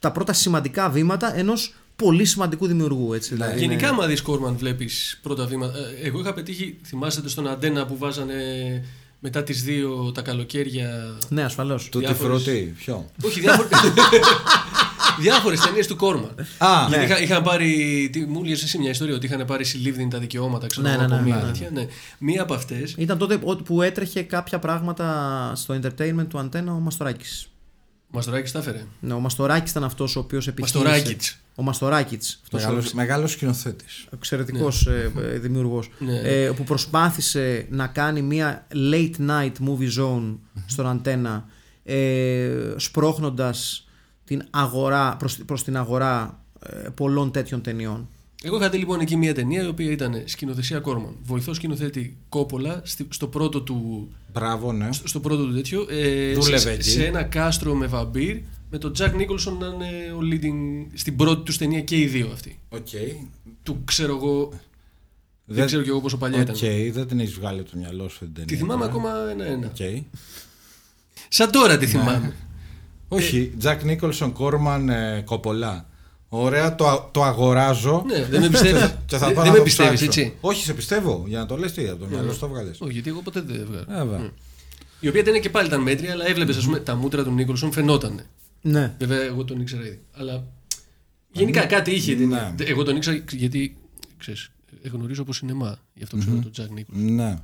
[0.05, 3.13] τα, τα πρώτα σημαντικά βήματα ενός πολύ σημαντικού δημιουργού.
[3.13, 5.79] Έτσι, δηλαδή είναι- Γενικά, άμα δεις Κόρμαν, βλέπεις πρώτα βήματα.
[5.79, 8.35] Ε, Εγώ είχα πετύχει, θυμάστε στον Αντένα που βάζανε
[9.21, 11.17] μετά τις δύο τα καλοκαίρια.
[11.29, 11.89] Ναι, ασφαλώς.
[11.89, 13.69] Του τη διάφορες- φρούτη, ποιο; Όχι, διάφορε.
[15.21, 16.35] Διάφορες ταινίες του Κόρμαν.
[16.59, 17.13] Α, Γιατί ναι.
[17.13, 18.09] είχα, είχαν πάρει.
[18.13, 21.01] Τι, μου έλεγε εσύ μια ιστορία ότι είχαν πάρει συλλήβδιν τα δικαιώματα ξέρω, Ναι, εγώ,
[21.01, 21.43] ναι, από ναι, μία ναι.
[21.43, 21.71] τέτοια.
[21.73, 21.87] Ναι.
[22.19, 22.89] Μία από αυτέ.
[22.97, 27.49] Ήταν τότε που έτρεχε κάποια πράγματα στο entertainment του Αντένα ο Μαστοράκης.
[28.15, 28.85] Μαστοράκης τα έφερε.
[29.01, 30.79] Ναι, ο Μαστοράκης ήταν αυτός ο οποίος επιχείρησε.
[30.79, 31.39] Μαστοράκητς.
[31.55, 32.19] Ο Μαστοράκη.
[32.53, 34.07] Μεγάλος, μεγάλος σκηνοθέτης.
[34.13, 35.91] Εξαιρετικός ε, δημιουργός.
[35.99, 36.19] Ναι.
[36.19, 41.47] Ε, που προσπάθησε να κάνει μια late night movie zone στον αντένα
[41.85, 43.89] ε, σπρώχνοντας
[44.25, 48.09] την αγορά, προς, προς την αγορά ε, πολλών τέτοιων ταινιών.
[48.47, 51.17] Εγώ είχα δει λοιπόν εκεί μια ταινία η οποία ήταν σκηνοθεσία Κόρμαν.
[51.23, 54.89] Βοηθό σκηνοθέτη Κόπολα στη- στο πρώτο του, Μπράβο, ναι.
[54.93, 55.87] στο πρώτο του τέτοιο.
[55.91, 56.91] Ε, Δούλευε σε, εκεί.
[56.91, 58.37] σε ένα κάστρο με βαμπύρ
[58.71, 62.31] με τον Τζακ Νίκολσον να είναι ο leading στην πρώτη τους ταινία και οι δύο
[62.33, 62.59] αυτοί.
[62.69, 62.87] Οκ.
[63.63, 64.49] Του ξέρω εγώ.
[65.45, 66.93] Δεν, Δεν- ξέρω κι εγώ πόσο παλιά Οκ, ήταν.
[66.93, 68.49] δεν την έχεις βγάλει από το μυαλό σου την ταινία.
[68.49, 69.67] Τη θυμάμαι ε; ακόμα ένα-ένα.
[69.67, 70.05] Οκ.
[71.29, 72.35] Σαν τώρα τη θυμάμαι.
[73.09, 75.89] Όχι, Τζακ Νίκολσον, Κόρμαν, ε, Κοπολά.
[76.29, 78.03] Ωραία, το, το αγοράζω.
[78.07, 78.95] Ναι, δεν με πιστεύει.
[79.07, 80.21] Και θα δεν πάω δεν να με το πιστεύεις, ψάξω.
[80.21, 80.37] έτσι.
[80.41, 81.25] Όχι, σε πιστεύω.
[81.27, 82.81] Για να το λες τι, από το μυαλό σου το βγάλες.
[82.81, 84.05] Όχι, γιατί εγώ ποτέ δεν έβγαλα.
[84.05, 84.31] Βέβαια.
[85.01, 87.73] Η οποία ταινία και πάλι ήταν μέτρια, αλλά έβλεπες, ας πούμε, τα μούτρα του Νίκολσον
[87.73, 88.21] φαινόταν.
[88.61, 88.95] Ναι.
[88.99, 90.01] Βέβαια, εγώ τον ήξερα ήδη.
[90.13, 90.45] Αλλά
[91.33, 92.13] γενικά κάτι είχε.
[92.13, 92.55] η ταινία.
[92.59, 92.65] Ναι.
[92.65, 93.77] Εγώ τον ήξερα γιατί
[94.19, 94.51] ξέρεις,
[94.93, 95.79] γνωρίζω από σινεμά.
[95.95, 97.15] Γι' αυτό ξέρω τον Τζακ Νίκολσον.
[97.15, 97.39] Ναι.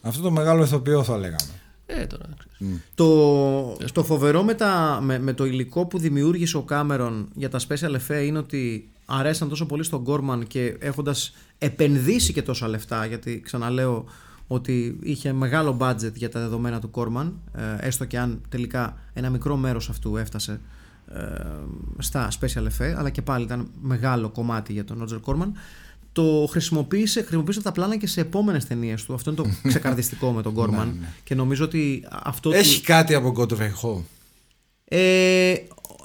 [0.00, 1.60] Αυτό το μεγάλο ηθοποιό θα λέγαμε.
[2.00, 2.24] Ε, τώρα.
[2.54, 2.80] ξέρεις.
[2.94, 7.58] Το, το φοβερό με, τα, με, με το υλικό που δημιούργησε ο Κάμερον για τα
[7.68, 13.06] special effects είναι ότι αρέσαν τόσο πολύ στον Κόρμαν και έχοντας επενδύσει και τόσα λεφτά
[13.06, 14.04] γιατί ξαναλέω
[14.46, 19.30] ότι είχε μεγάλο budget για τα δεδομένα του Κόρμαν ε, έστω και αν τελικά ένα
[19.30, 20.60] μικρό μέρος αυτού έφτασε
[21.14, 21.20] ε,
[21.98, 25.52] στα special effects αλλά και πάλι ήταν μεγάλο κομμάτι για τον Roger Κόρμαν
[26.12, 29.14] το χρησιμοποίησε, χρησιμοποίησε τα πλάνα και σε επόμενες ταινίες του.
[29.14, 30.98] Αυτό είναι το ξεκαρδιστικό με τον Γκόρμαν.
[31.24, 32.50] Και νομίζω ότι αυτό.
[32.50, 34.00] του- Έχει κάτι από God of War.
[34.84, 35.54] Ε,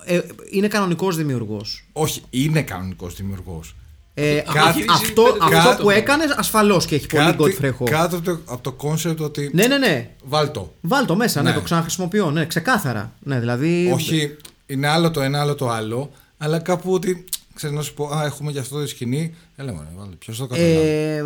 [0.06, 1.86] ε, είναι κανονικός δημιουργός.
[1.94, 3.76] Όχι, είναι κανονικός δημιουργός.
[4.14, 7.70] Ε, Κάτι- α- αυτό, κάτι- αυτό κάτι- που έκανες ασφαλώς και έχει πολύ Κάτι, Godfrey
[7.80, 7.90] Ho.
[7.90, 9.50] κάτω από το, από το concept ότι.
[9.54, 10.10] Ναι, ναι, ναι.
[10.24, 10.74] Βάλ το.
[10.82, 11.56] Βάλ το μέσα, ναι, Ναι.
[11.56, 12.32] το ξαναχρησιμοποιώ.
[12.32, 13.14] Ναι, ξεκάθαρα.
[13.20, 13.92] Ναι, δηλαδή.
[13.94, 14.36] Όχι,
[14.66, 16.12] είναι άλλο το ένα, άλλο το άλλο.
[16.38, 17.24] Αλλά κάπου ότι.
[17.58, 19.36] Ξέρω να σου πω, Α, έχουμε γι' αυτό τη σκηνή.
[19.56, 20.16] Έλα, μωρέ, βάλε.
[20.16, 20.76] Ποιος το καταλάβει.
[20.76, 21.18] Ε,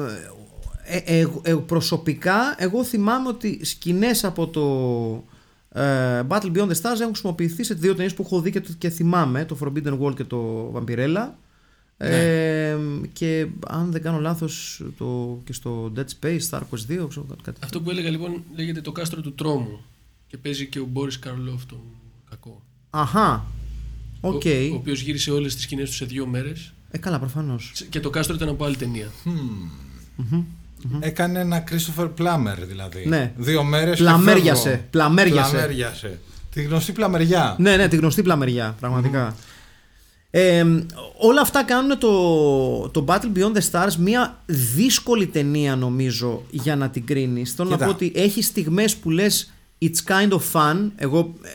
[0.84, 4.64] ε, ε, ε, προσωπικά, εγώ θυμάμαι ότι σκηνές από το
[5.82, 8.90] ε, Battle Beyond the Stars έχουν χρησιμοποιηθεί σε δύο ταινίες που έχω δει και, και
[8.90, 11.30] θυμάμαι, το Forbidden Wall και το Vampirella.
[11.98, 12.78] Ε,
[13.14, 17.42] και αν δεν κάνω λάθος το, και στο Dead Space, Star Quest 2, ξέρω κάτι.
[17.44, 17.60] κάτι.
[17.64, 19.80] Αυτό που έλεγα λοιπόν λέγεται το κάστρο του τρόμου.
[20.28, 21.80] Και παίζει και ο Μπόρι Καρλόφ, τον
[22.30, 22.62] κακό.
[22.90, 23.46] Αχά,
[24.22, 24.42] οκ.
[24.46, 26.74] Ο, ο οποίος γύρισε όλες τις σκηνές του σε δύο μέρες.
[26.92, 27.74] Ε, καλά, προφανώς.
[27.90, 29.12] Και το κάστρο ήταν από άλλη ταινία.
[31.00, 33.06] Έκανε ένα Christopher Plummer δηλαδή.
[33.08, 33.34] Ναι.
[33.38, 33.98] Δύο μέρες.
[33.98, 35.52] Πλαμέριασε, πλαμέριασε.
[35.52, 36.20] Πλαμέριασε.
[36.54, 37.56] Τη γνωστή πλαμεριά.
[37.60, 39.36] Ναι, ναι, τη γνωστή πλαμεριά, πραγματικά.
[40.34, 40.66] Ε,
[41.18, 46.90] όλα αυτά κάνουν το, το Battle Beyond the Stars μια δύσκολη ταινία νομίζω για να
[46.90, 47.54] την κρίνεις.
[47.54, 47.88] Θέλω να Κοίτα.
[47.88, 50.90] πω ότι έχεις στιγμές που λες it's kind of fun.
[50.96, 51.50] Εγώ ε,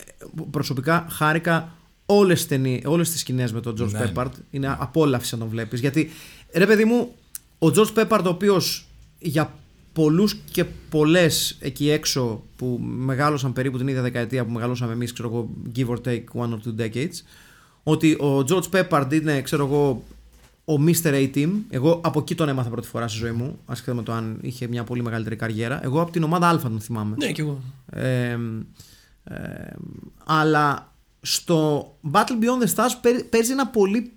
[0.51, 1.76] προσωπικά χάρηκα
[2.07, 4.31] όλες, τις ταινί- όλες τις σκηνές με τον George Ναι, Peppard.
[4.51, 5.81] Είναι απόλαυση να τον βλέπεις.
[5.81, 6.11] Γιατί
[6.55, 7.15] ρε παιδί μου,
[7.59, 8.87] ο George Peppard ο οποίος
[9.19, 9.53] για
[9.93, 15.29] πολλούς και πολλές εκεί έξω που μεγάλωσαν περίπου την ίδια δεκαετία που μεγαλώσαμε εμείς, ξέρω
[15.29, 17.15] εγώ, give or take one or two decades,
[17.83, 20.03] ότι ο George Peppard είναι, ξέρω εγώ,
[20.65, 21.13] ο Mr.
[21.13, 21.51] A-Team.
[21.71, 24.67] Εγώ από εκεί τον έμαθα πρώτη φορά στη ζωή μου, ασχετά με το αν είχε
[24.69, 25.85] μια πολύ μεγαλύτερη καριέρα.
[25.85, 27.15] Εγώ από την ομάδα Α τον θυμάμαι.
[27.19, 27.61] Ναι, κι εγώ.
[27.91, 28.39] Ε,
[29.25, 29.75] ε,
[30.25, 30.93] αλλά
[31.27, 34.13] στο Battle Beyond the Stars παί- παίζει ένα πολύ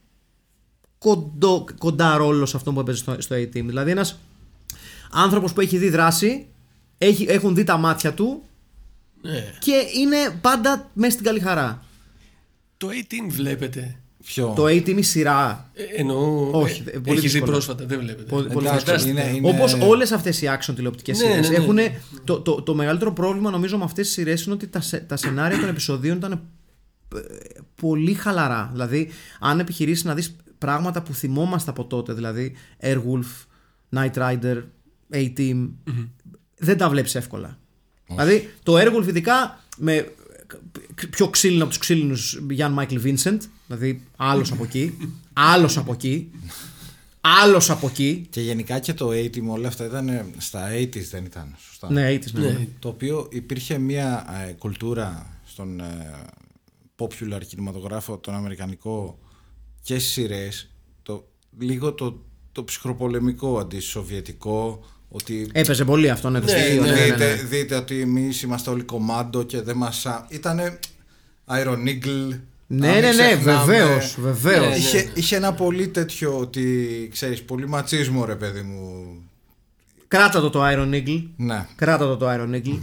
[0.98, 3.64] κοντό, κοντά ρόλο σε αυτό που έπαιζε στο, στο A-Team.
[3.66, 4.20] Δηλαδή ένας
[5.12, 6.48] άνθρωπος που έχει δει δράση,
[6.98, 8.44] έχει, έχουν δει τα μάτια του
[9.22, 9.54] Ναι.
[9.60, 11.84] και είναι πάντα μέσα στην καλή χαρά.
[12.78, 14.00] Το 18 βλέπετε.
[14.26, 15.70] Ποιο; Το A-Team η σειρά.
[15.74, 16.50] Ε, εννοώ.
[16.52, 17.52] Όχι, ε, ε, πολύ έχει δει δύσκολα.
[17.52, 18.30] πρόσφατα, δεν βλέπετε.
[18.30, 19.22] Πολύ- πολύ Εντάξει, Φαντάστηκα.
[19.28, 21.64] είναι- είναι- Όπως όλες αυτές οι action τηλεοπτικές Ναι, σειρές ναι, ναι.
[21.64, 21.78] έχουν.
[22.24, 25.16] Το, το, το μεγαλύτερο πρόβλημα νομίζω με αυτές τις σειρές είναι ότι τα, σε- τα
[25.18, 26.40] σενάρια των επεισοδίων ήταν ε,
[27.76, 28.70] πολύ χαλαρά.
[28.72, 33.46] Δηλαδή, αν επιχειρήσεις να δεις πράγματα που θυμόμαστε από τότε, δηλαδή Airwolf,
[33.96, 34.64] Night Rider,
[35.14, 35.70] A-Team,
[36.58, 37.58] δεν τα βλέπεις εύκολα.
[38.08, 40.12] Δηλαδή, το Airwolf ειδικά με
[41.10, 44.98] πιο ξύλινο από τους ξύλινους Γιάνν Μάικλ Βίνσεντ, δηλαδή άλλος από εκεί,
[45.54, 46.32] άλλος από εκεί,
[47.22, 48.28] άλλος από εκεί.
[48.30, 51.56] Και γενικά και το 80 όλα αυτά ήταν ε, στα 80s δεν ήταν.
[51.68, 51.92] Σωστά.
[51.92, 52.42] Ναι, 80s, ναι.
[52.42, 52.68] Ναι.
[52.80, 56.12] Το οποίο υπήρχε μια ε, κουλτούρα στον ε,
[57.00, 59.20] popular κινηματογράφο, τον αμερικανικό
[59.82, 60.70] και στις σειρές,
[61.04, 61.28] το,
[61.60, 66.82] λίγο το, το ψυχροπολεμικό αντισοβιετικό, ότι Έπαιζε πολύ αυτό, ναι, το Ναι, στοιχείο.
[66.82, 67.42] ναι, ναι, ναι, δείτε, ναι.
[67.44, 70.06] δείτε ότι εμείς είμαστε όλοι κομμάντο και δεν μας...
[70.06, 70.80] α- Ήτανε
[71.48, 72.40] Iron Eagle.
[72.68, 73.66] Ναι, αν ναι, ναι, ξεχνάμε.
[73.74, 74.68] βεβαίως, βεβαίως.
[74.70, 79.06] Ναι, Είχε, είχε ένα πολύ τέτοιο ότι, ξέρεις, πολύ ματσίσμο ρε παιδί μου.
[80.10, 81.24] Κράτα το το Iron Eagle.
[81.36, 81.66] Ναι.
[81.76, 82.80] Κράτα το το Iron Eagle.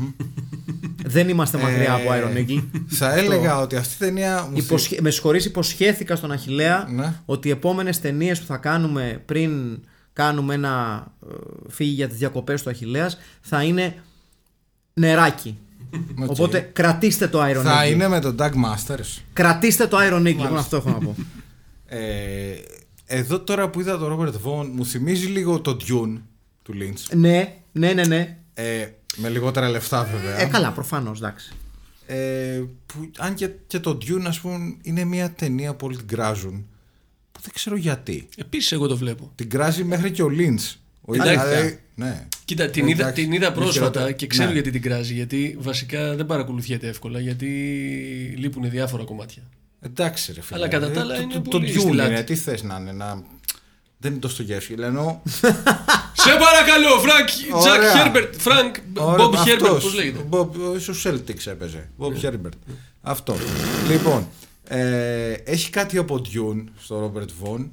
[1.06, 2.62] Δεν είμαστε μακριά από Ε, Iron Eagle.
[2.88, 4.98] Θα έλεγα ότι αυτή η ταινία μου Υποσχε...
[5.00, 7.14] Με συγχωρείς, υποσχέθηκα στον Αχιλλέα Ναι.
[7.24, 9.78] ότι οι επόμενες ταινίες που θα κάνουμε πριν
[10.12, 11.34] κάνουμε ένα ε,
[11.68, 13.94] φύγει για τις διακοπές του Αχιλλέας θα είναι
[14.94, 15.58] νεράκι.
[16.18, 16.30] Οκ.
[16.30, 17.90] Οπότε κρατήστε το Iron θα Eagle.
[17.90, 19.20] είναι με τον Doug Masters.
[19.32, 21.14] Κρατήστε το Iron Eagle, μόνο αυτό έχω να πω.
[21.86, 21.98] Ε,
[23.06, 26.18] εδώ τώρα που είδα τον Robert Vaughn μου θυμίζει λίγο το Dune
[26.66, 27.16] του Lynch.
[27.16, 28.36] ναι, ναι, ναι, ναι.
[28.54, 28.86] Ε,
[29.16, 30.38] με λιγότερα λεφτά βέβαια.
[30.40, 31.52] Ε, καλά, προφανώς, εντάξει.
[32.06, 36.06] Ε, που, αν και, και το Dune ας πούμε είναι μια ταινία που όλοι την
[36.06, 36.66] κράζουν
[37.32, 38.28] που δεν ξέρω γιατί.
[38.36, 39.32] Επίσης, εγώ το βλέπω.
[39.34, 40.74] Την κράζει μέχρι και ο Lynch.
[41.00, 41.46] Ο Εντάξει.
[41.48, 42.26] δηλαδή, ναι.
[42.44, 44.12] Κοίτα, την Ε, είδα, εντάξει, την είδα είναι πρόσφατα χειρότερο.
[44.12, 44.52] και ξέρω Ναι.
[44.52, 45.14] γιατί την κράζει.
[45.14, 47.20] Γιατί βασικά δεν παρακολουθιέται εύκολα.
[47.20, 47.46] Γιατί
[48.38, 49.42] λείπουν διάφορα κομμάτια.
[49.80, 50.58] Εντάξει ρε φίλε.
[50.58, 52.10] Αλλά κατά τα Ε, άλλα το- είναι το, πολύ το στη Dune λάτη.
[52.10, 53.22] είναι, τι θες να είναι, να...
[53.98, 55.22] Δεν είναι το στο γεύση, ενώ...
[56.12, 57.96] Σε παρακαλώ, Φρανκ Τζακ Ωραία.
[57.96, 58.34] Χέρμπερτ.
[58.40, 59.82] Φρανκ Ωραία, Μπομπ Χέρμπερτ, αυτός.
[59.82, 61.90] πώς λέγεται; Bob, στο Celtics έπαιζε.
[61.98, 62.58] Bob Herbert.
[63.02, 63.36] Αυτό.
[63.90, 64.28] Λοιπόν,
[64.64, 67.68] ε, έχει κάτι από Dune στο Robert Vaughn.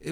[0.00, 0.10] Ε,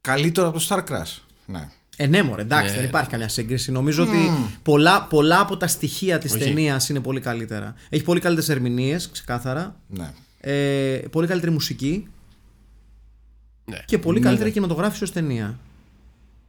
[0.00, 1.18] καλύτερο από το Star Crash.
[1.46, 1.68] Ναι.
[1.96, 2.76] Ε, ναι, μωρέ, εντάξει, Ναι.
[2.76, 3.72] δεν υπάρχει καμιά σύγκριση.
[3.72, 4.30] Νομίζω ότι
[4.62, 7.74] πολλά, πολλά από τα στοιχεία της ταινίας είναι πολύ καλύτερα.
[7.88, 9.76] Έχει πολύ καλύτερες ερμηνείες, ξεκάθαρα.
[9.88, 10.12] ναι.
[10.44, 12.06] Ε, πολύ καλύτερη μουσική.
[13.64, 13.78] Ναι.
[13.84, 15.58] Και πολύ καλύτερη κινηματογράφηση ως ταινία.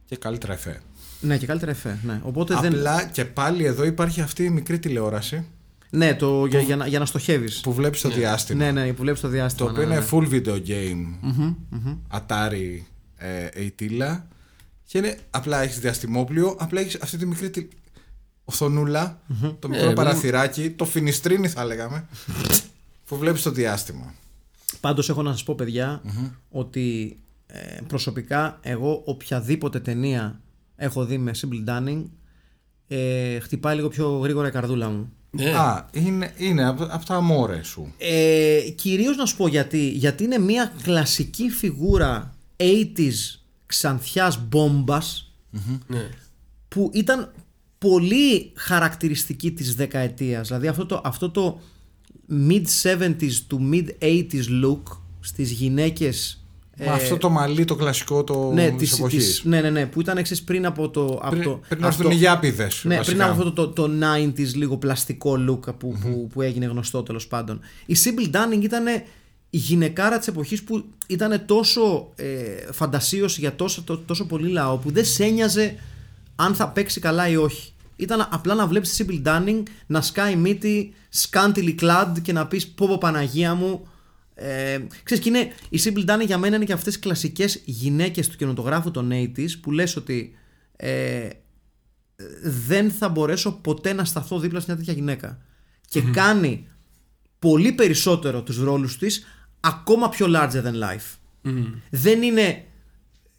[0.06, 0.80] Και καλύτερα εφέ.
[1.20, 1.98] Ναι, και καλύτερα εφέ.
[2.02, 2.20] Ναι.
[2.24, 2.74] Οπότε δεν.
[2.74, 5.44] Απλά και πάλι εδώ υπάρχει αυτή η μικρή τηλεόραση
[5.90, 7.60] Ναι, το, για, για, να, για να στοχεύεις.
[7.60, 8.64] που βλέπεις στο διάστημα.
[8.64, 9.70] Ναι, ναι, που βλέπεις το Το διάστημα.
[9.70, 10.08] οποίο ναι, είναι ναι.
[10.10, 11.14] full video game.
[12.18, 12.80] Atari.
[13.16, 14.26] ε, η τίλα
[14.86, 17.68] και είναι, απλά έχεις διαστημόπλιο, απλά έχεις αυτή τη μικρή τη...
[18.44, 19.20] οθονούλα,
[19.58, 22.06] το μικρό εγώ- παραθυράκι, το φινιστρίνι θα λέγαμε,
[23.06, 24.14] που βλέπεις το διάστημα.
[24.84, 26.02] Πάντως έχω να σας πω παιδιά
[26.50, 27.16] ότι
[27.46, 30.40] ε, προσωπικά εγώ οποιαδήποτε ταινία
[30.76, 32.02] έχω δει με Simple Dunning
[32.88, 35.12] ε, χτυπάει λίγο πιο γρήγορα η καρδούλα μου.
[35.30, 35.50] Ναι.
[35.50, 37.92] Α, είναι, είναι από, από τα αμόρε σου.
[37.98, 39.88] Ε, κυρίως να σου πω γιατί.
[39.88, 45.32] Γιατί είναι μια κλασική φιγούρα 80s ξανθιάς μπόμπας
[45.86, 46.08] ναι.
[46.68, 47.32] που ήταν
[47.78, 50.46] πολύ χαρακτηριστική της δεκαετίας.
[50.48, 51.60] Δηλαδή αυτό το, αυτό το
[52.30, 54.82] mid-70s to mid-80s look
[55.20, 56.38] στις γυναίκες
[56.86, 59.26] Μα αυτό το μαλλί το κλασικό το ναι, της της, εποχής.
[59.26, 61.04] της- ναι, ναι, ναι, που ήταν εξής πριν από το...
[61.22, 63.16] από Πριν, το, πριν αυτό- έρθουν οι γιάπηδες, Ναι, βασικά.
[63.16, 67.02] πριν από αυτό το, το, το 90s λίγο πλαστικό look που, που, που έγινε γνωστό
[67.02, 67.60] τέλος πάντων.
[67.86, 68.86] Η Sybil Dunning ήταν
[69.50, 74.76] η γυναικάρα της εποχής που ήταν τόσο ε, φαντασίωση για τόσο, τό- τόσο πολύ λαό
[74.76, 75.74] που δεν σε ένοιαζε
[76.36, 77.72] αν θα παίξει καλά ή όχι.
[77.96, 80.94] Ήταν απλά να βλέπεις τη Sybil Dunning να σκάει μύτη
[81.30, 83.88] scantily clad και να πεις πω πω Παναγία μου
[84.34, 88.28] ε, ξέρεις και είναι, η Sybil Dunning για μένα είναι και αυτές οι κλασικές γυναίκες
[88.28, 90.34] του κινηματογράφου των 80s που λες ότι
[90.76, 91.28] ε,
[92.42, 95.38] δεν θα μπορέσω ποτέ να σταθώ δίπλα σε μια τέτοια γυναίκα.
[95.88, 96.68] Και κάνει
[97.38, 99.24] πολύ περισσότερο τους ρόλους της
[99.60, 101.16] ακόμα πιο larger than life.
[101.90, 102.42] Δεν είναι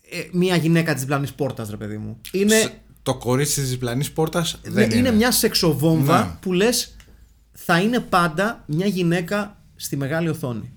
[0.10, 2.18] ε, μια γυναίκα της διπλανής πόρτας ρε παιδί μου.
[2.32, 4.95] Είναι, Σε- Το κορίτσι της διπλανής πόρτας ναι, δεν είναι.
[4.95, 5.12] είναι.
[5.12, 6.32] μια σεξοβόμβα Ναι.
[6.39, 6.95] που λες
[7.51, 10.72] θα είναι πάντα μια γυναίκα στη μεγάλη οθόνη.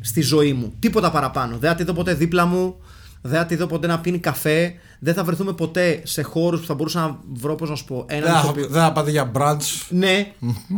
[0.00, 0.72] Στη ζωή μου.
[0.78, 1.56] Τίποτα παραπάνω.
[1.58, 2.76] Δεν θα τη δω ποτέ δίπλα μου.
[3.22, 4.74] Δεν θα τη δω ποτέ να πίνει καφέ.
[5.00, 8.04] Δεν θα βρεθούμε ποτέ σε χώρους που θα μπορούσα να βρω, πώς να σου πω,
[8.08, 9.86] έναν Δεν θα, ηθοποιό- δεν θα πάτε για brunch.
[9.88, 10.32] ναι,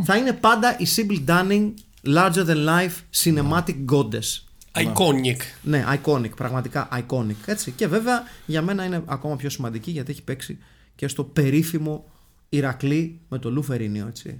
[0.05, 1.70] θα είναι πάντα η Sybil Dunning
[2.14, 4.43] larger than life cinematic goddess.
[4.74, 5.36] Iconic.
[5.62, 7.34] Ναι, iconic, πραγματικά iconic.
[7.46, 7.70] Έτσι.
[7.70, 10.58] Και βέβαια για μένα είναι ακόμα πιο σημαντική γιατί έχει παίξει
[10.94, 12.04] και στο περίφημο
[12.48, 14.38] Ηρακλή με το Λου Φερίνιο, έτσι.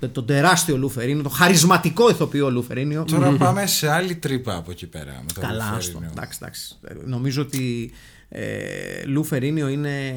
[0.00, 3.04] Το, το τεράστιο Λου Φερίνιο, το χαρισματικό ηθοποιό Λου Φερίνιο.
[3.04, 5.12] Τώρα πάμε σε άλλη τρύπα από εκεί πέρα.
[5.12, 5.76] Με το Καλά, Λουφερίνιο.
[5.78, 6.02] άστο.
[6.10, 6.76] Εντάξει, εντάξει.
[6.88, 7.92] Ε, Νομίζω ότι
[8.28, 10.14] ε, Λου Φερίνιο είναι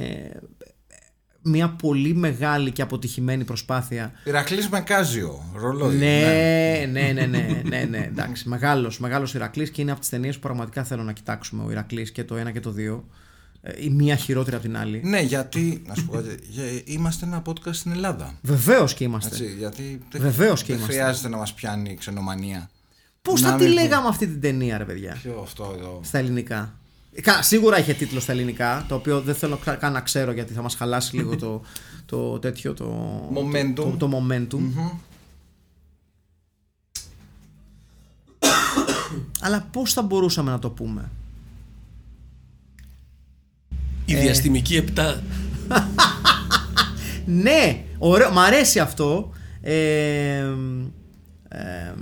[1.41, 5.95] μια πολύ μεγάλη και αποτυχημένη προσπάθεια Ηρακλής με κάζιο, ρολόι.
[5.95, 8.49] ναι, ναι, ναι, ναι, ναι, ναι, εντάξει.
[8.49, 12.11] Μεγάλος, μεγάλος Ηρακλής και είναι από τις ταινίες που πραγματικά θέλω να κοιτάξουμε ο Ηρακλής
[12.11, 13.05] και το ένα και το δύο.
[13.61, 15.01] Ε, Η μία χειρότερη από την άλλη.
[15.03, 18.33] Ναι, γιατί, να σου πω κάτι, για- είμαστε ένα podcast στην Ελλάδα.
[18.41, 19.29] Βεβαίως και είμαστε.
[19.35, 20.93] Έτσι, γιατί δεν, Βεβαίως και δεν είμαστε.
[21.01, 22.69] χρειάζεται να μας πιάνει η ξενομανία.
[23.21, 26.17] Πώς Να θα τη μην- λέγαμε αυτή την ταινία, ρε παιδιά, Ποιο αυτό εδώ; στα
[26.17, 26.78] ελληνικά.
[27.13, 30.31] Ε, κα- Σίγουρα είχε τίτλο στα ελληνικά, το οποίο δεν θέλω κα- καν να ξέρω
[30.31, 31.61] γιατί θα μας χαλάσει λίγο το,
[32.05, 33.71] το τέτοιο, το Momentum.
[33.75, 34.61] Το, το, το momentum.
[39.41, 41.09] Αλλά πώς θα μπορούσαμε να το πούμε;
[44.05, 44.19] Η Ε.
[44.21, 45.15] διαστημική 7.
[47.25, 49.31] Ναι, ωραίο, μ' αρέσει αυτό.
[49.61, 50.53] Ε,
[51.47, 51.93] ε,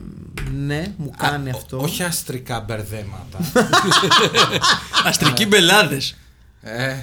[0.56, 1.78] ναι, μου κάνει Α, ο- αυτό.
[1.82, 3.40] Όχι αστρικά μπερδέματα.
[5.06, 6.18] Αστρικοί μπελάδες.
[6.62, 6.96] ε,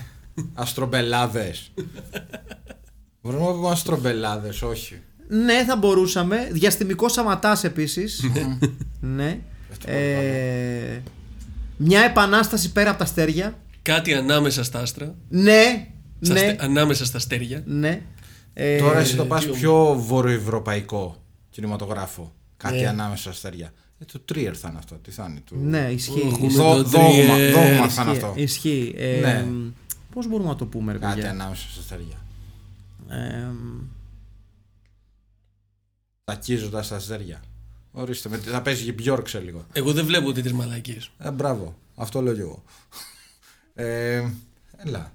[0.55, 1.71] αστρομπελάδες.
[3.23, 5.01] Μπορούμε να πούμε αστρομπελάδες, όχι.
[5.29, 6.49] Ναι, θα μπορούσαμε.
[6.53, 8.25] Διαστημικό σαματάς επίσης.
[9.01, 9.39] ναι.
[9.87, 11.01] Ε,
[11.77, 13.59] μια επανάσταση πέρα από τα αστέρια.
[13.83, 15.15] Κάτι ανάμεσα στα άστρα.
[15.29, 15.89] Ναι,
[16.21, 17.63] Στα ναι, αστε- Ανάμεσα στα αστέρια.
[17.67, 18.01] ναι.
[18.55, 22.33] Ε, Τώρα εσύ το πας τι πιο βορειοευρωπαϊκό κινηματογράφο.
[22.65, 22.89] Κάτι Ναι.
[22.89, 23.73] ανάμεσα στα αστέρια.
[23.99, 24.95] Ε, το Trier θα είναι αυτό.
[24.95, 25.41] Τι θα είναι.
[25.41, 25.57] Του...
[25.61, 26.21] Ναι, ισχύει.
[26.33, 27.53] Έχουμε Δό- το δόγμα, Trier.
[27.55, 28.33] δόγμα θα είναι Ισχύει, αυτό.
[28.37, 28.95] Ισχύει.
[28.97, 29.47] Ε, Ναι.
[30.13, 32.17] Πώς μπορούμε να το πούμε, ρε Κάτι παιδιά; ανάμεσα στα αστέρια.
[33.09, 33.47] Ε,
[36.25, 37.41] Τακίζοντας τα αστέρια.
[37.93, 39.67] Ορίστε, με, θα παίζει και Μπιόρκ σε λίγο.
[39.73, 40.99] Εγώ δεν βλέπω τέτοιε μαλακίε.
[41.19, 41.77] Ε, μπράβο.
[41.95, 42.63] Αυτό λέω κι εγώ.
[43.75, 44.25] Ε,
[44.77, 45.13] έλα.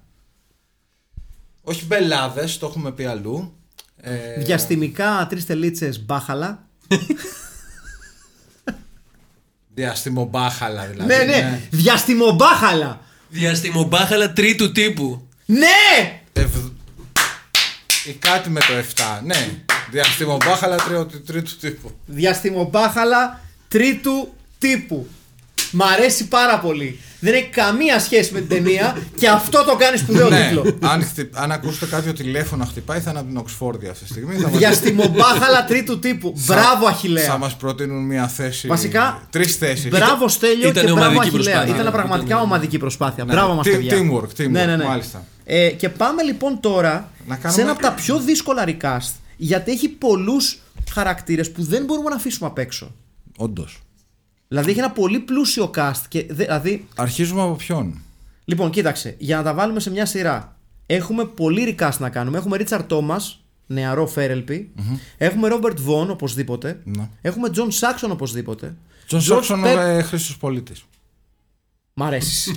[1.62, 3.52] Όχι μπελάδες, το έχουμε πει αλλού.
[3.96, 6.68] Ε, Διαστημικά τρεις τελίτσες μπάχαλα.
[9.80, 11.14] Διαστημομπάχαλα δηλαδή.
[11.14, 13.00] Ναι, ναι, διαστημομπάχαλα.
[13.28, 15.28] Διαστημομπάχαλα τρίτου τύπου.
[15.46, 16.20] Ναι!
[16.32, 16.54] Ευ-
[18.06, 19.20] Ή κάτι με το 7.
[19.24, 19.48] Ναι.
[19.90, 21.90] Διαστημομπάχαλα τρίτου, τρίτου τύπου.
[22.06, 25.08] Διαστημομπάχαλα τρίτου τύπου.
[25.70, 26.98] Μ' αρέσει πάρα πολύ.
[27.22, 30.46] Δεν έχει καμία σχέση με την ταινία και αυτό το κάνει σπουδαίο ναι.
[30.46, 30.78] τίτλο.
[30.88, 34.10] αν, χτυ- αν ακούσετε κάποιο τηλέφωνο να χτυπάει, θα είναι από την Οξφόρδη αυτή τη
[34.10, 34.34] στιγμή.
[34.36, 36.32] Θα μας- Διαστημομπάχαλα τρίτου τύπου.
[36.46, 37.36] Μπράβο, Θα Αχηλέα.
[37.38, 38.66] μας προτείνουν μια θέση.
[38.68, 39.88] Βασικά, Τρεις θέσεις.
[39.88, 41.54] Μπράβο, Στέλιο Ήταν και μπράβο, ομαδική Αχηλέα.
[41.54, 41.80] προσπάθεια.
[41.80, 43.24] Ήταν πραγματικά Ήταν- ομαδική προσπάθεια.
[43.24, 43.96] Ναι, Μπράβο μας, team- παιδιά.
[43.98, 44.84] teamwork, teamwork, ναι, ναι, ναι.
[44.84, 45.24] μάλιστα.
[45.44, 49.12] Ε, και πάμε λοιπόν τώρα Να σε κάνουμε- ένα από τα πιο δύσκολα recast.
[49.36, 50.58] Γιατί έχει πολλούς
[50.92, 52.94] χαρακτήρες που δεν μπορούμε να αφήσουμε απ' έξω.
[53.36, 53.80] Όντως.
[54.52, 56.00] Δηλαδή έχει ένα πολύ πλούσιο cast.
[56.08, 58.02] Και, δε- δηλαδή, Αρχίζουμε από ποιον;
[58.44, 60.56] λοιπόν, κοίταξε, για να τα βάλουμε σε μια σειρά.
[60.86, 62.38] Έχουμε πολύ recast να κάνουμε.
[62.38, 63.20] Έχουμε Richard Thomas,
[63.66, 64.70] νεαρό Φέρελπι.
[65.18, 66.80] Έχουμε Robert Vaughn οπωσδήποτε.
[66.84, 67.08] Ναι.
[67.22, 68.74] Έχουμε John Saxon οπωσδήποτε.
[69.06, 70.84] Τζον George Σόξον, Pep- ε, Χρήστος Πολίτης.
[71.94, 72.52] Μ' αρέσεις.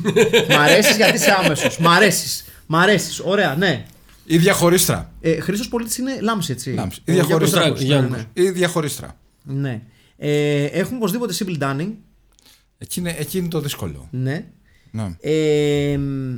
[0.50, 1.78] Μ' αρέσεις γιατί είσαι άμεσος.
[1.78, 2.46] Μ' αρέσεις.
[2.68, 3.20] Μ' αρέσεις.
[3.20, 3.86] Ωραία, ναι.
[4.26, 5.12] Ή διαχωρίστρα.
[5.22, 6.70] Ε, Χρήστος Πολίτης είναι λάμψη, έτσι.
[6.72, 7.00] Λάμψη.
[7.08, 7.60] Ο Η διαχωρίστρα.
[7.62, 8.12] Γιάννος Δράκος, Γιάννος.
[8.34, 8.48] ναι, ναι.
[8.48, 9.18] Ή διαχωρίστρα.
[9.44, 9.82] Ναι.
[10.18, 11.90] Ε, έχουμε οπωσδήποτε Sibyl Dunning.
[12.78, 14.08] Εκεί είναι, εκεί είναι το δύσκολο.
[14.12, 14.46] Ναι.
[14.92, 15.16] Ναι.
[15.22, 16.36] Ε, μ,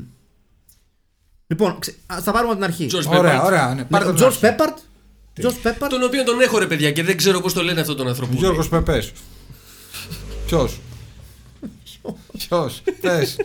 [1.47, 2.87] λοιπόν, ξε, ας τα πάρουμε από την αρχή.
[2.91, 3.45] George Ωραία, Pepper.
[3.45, 3.67] ωραία.
[3.67, 3.73] Ναι.
[3.73, 4.39] Ναι, Πάρτε ο τον George άρχη.
[4.41, 4.77] Peppard.
[5.45, 5.87] George Peppard.
[5.89, 8.33] Τον οποίο τον έχω ρε παιδιά και δεν ξέρω πώς το λένε αυτόν τον άνθρωπο.
[8.35, 9.11] Γιώργος Πεπές.
[10.45, 10.79] Ποιος;
[12.37, 13.35] Ποιος; Πες.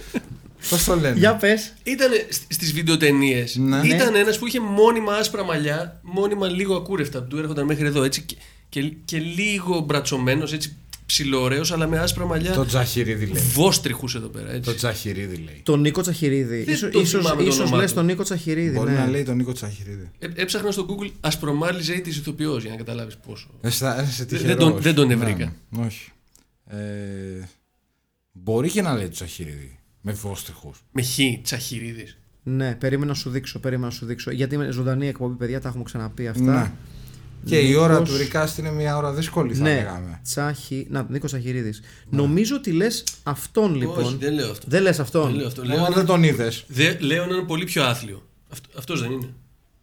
[0.71, 1.73] Πώς το λένε; Για πες.
[1.83, 2.11] Ήταν
[2.49, 3.57] στις βιντεοτενίες.
[3.57, 3.81] Ναι.
[3.85, 8.03] Ήταν ένας που είχε μόνιμα άσπρα μαλλιά, μόνιμα λίγο ακούρευτα που του έρχονταν μέχρι εδώ
[8.03, 8.27] έτσι
[8.71, 10.75] και, και, και λίγο μπρατσωμένος, έτσι
[11.07, 12.53] ψιλωραίο, αλλά με άσπρα μαλλιά.
[12.53, 13.43] Το Τζαχυρίδη λέει.
[13.43, 14.51] Βόστριχους εδώ πέρα.
[14.51, 14.61] Έτσι.
[14.71, 15.61] Το Τζαχυρίδη λέει.
[15.63, 16.63] Τον Νίκο Τσαχυρίδη.
[16.65, 17.97] Δεν Ίσως, το ίσως, θυμάμαι το ίσως όνομά λες του.
[17.97, 18.77] τον Νίκο Τσαχυρίδη.
[18.77, 18.99] Μπορεί ναι.
[18.99, 20.11] να λέει τον Νίκο Τσαχυρίδη.
[20.19, 23.49] Ε, έψαχνα στο Google ασπρομάλη ζέτη ηθοποιός για να καταλάβεις πόσο.
[23.61, 24.65] Αισθα- Είσαι Δεν τυχερός.
[24.65, 25.55] τον- δεν τον ευρήκα.
[25.69, 26.11] Ναι, όχι.
[26.67, 26.77] Ε,
[28.33, 29.79] μπορεί και να λέει το Τσαχυρίδη.
[30.01, 30.83] Με βόστιχους.
[30.93, 32.07] Με χ, τσαχυρίδη.
[32.43, 33.59] Ναι, περίμενα να σου δείξω.
[33.59, 34.31] Περίμενα να σου δείξω.
[34.31, 36.43] Γιατί είναι ζωντανή εκπομπή, παιδιά, τα έχουμε ξαναπεί αυτά.
[36.61, 36.73] Ναι.
[37.45, 40.21] Και η ώρα Νίκος- του Recast είναι μια ώρα δύσκολη θα Ναι, λέγαμε.
[40.25, 40.87] Τσάχη.
[40.91, 41.75] Να, Νίκος Τσαχυρίδη.
[42.11, 44.05] Νομίζω ότι λες αυτόν λοιπόν.
[44.05, 44.67] Όχι, δεν λέω αυτό.
[44.69, 45.35] Δεν λες Δεν αυτόν.
[45.35, 45.63] λέω αυτό.
[45.65, 46.65] Λέω, Μα δεν έναν- τον είδες.
[46.69, 48.23] δε- λέω έναν πολύ πιο άθλιο.
[48.79, 49.29] Αυτός δεν είναι.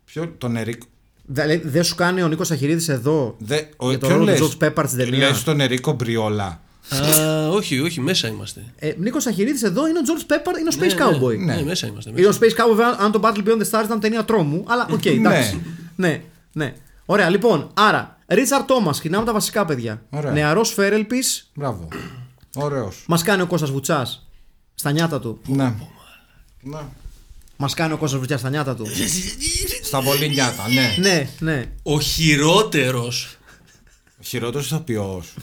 [0.06, 0.86] Ποιο, τον Ερίκο.
[1.26, 4.42] Δεν δεν σου κάνει ο Νίκος Τσαχυρίδη εδώ Δε, ο, για το ποιον ρόλο του
[4.42, 6.62] λες; George Pepper στην ταινία; Λες τον Ερίκο Μπριόλα.
[6.90, 8.64] Α, όχι, όχι, μέσα είμαστε.
[8.76, 11.38] Ε, Νίκος Τσαχυρίδη εδώ είναι ο George Peppard, είναι ο Space Ναι, Cowboy.
[11.38, 12.10] Ναι, ναι, μέσα είμαστε.
[12.16, 12.40] Είναι ο Μέσα.
[12.42, 15.62] Space Cowboy, βέβαια, αν το Battle Beyond the Stars ήταν ταινία τρόμου, αλλά οκ, εντάξει.
[15.96, 16.22] ναι,
[16.54, 16.74] ναι.
[17.10, 20.02] Ωραία, λοιπόν, άρα, Ρίτσαρ Τόμας, ξεκινάμε τα βασικά παιδιά.
[20.10, 20.32] Ωραία.
[20.32, 21.88] Νεαρός Φέρελπις, Μπράβο.
[22.56, 23.04] Ωραίος.
[23.08, 24.28] μας κάνει ο Κώστας Βουτσάς
[24.74, 25.42] στα νιάτα του.
[25.48, 25.74] Ναι.
[26.62, 26.80] Ναι.
[27.58, 28.86] Μας κάνει ο Κώστας Βουτσάς στα νιάτα του.
[29.84, 30.96] Στα πολύ νιάτα, ναι.
[31.00, 31.72] ναι, ναι.
[31.84, 33.38] Ο χειρότερος.
[34.24, 35.34] Χειρότερος ηθοποιός.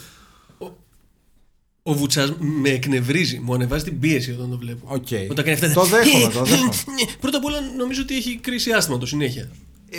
[1.83, 3.39] Ο Βουτσάς με εκνευρίζει.
[3.39, 4.87] Μου ανεβάζει την πίεση όταν το βλέπω.
[4.89, 5.07] Οκ.
[5.31, 5.73] Όταν κάνει αυτά.
[5.73, 6.71] Το δέχομαι, το δέχομαι.
[7.21, 9.51] Πρώτα απ' όλα νομίζω ότι έχει κρίση άσθματος συνέχεια.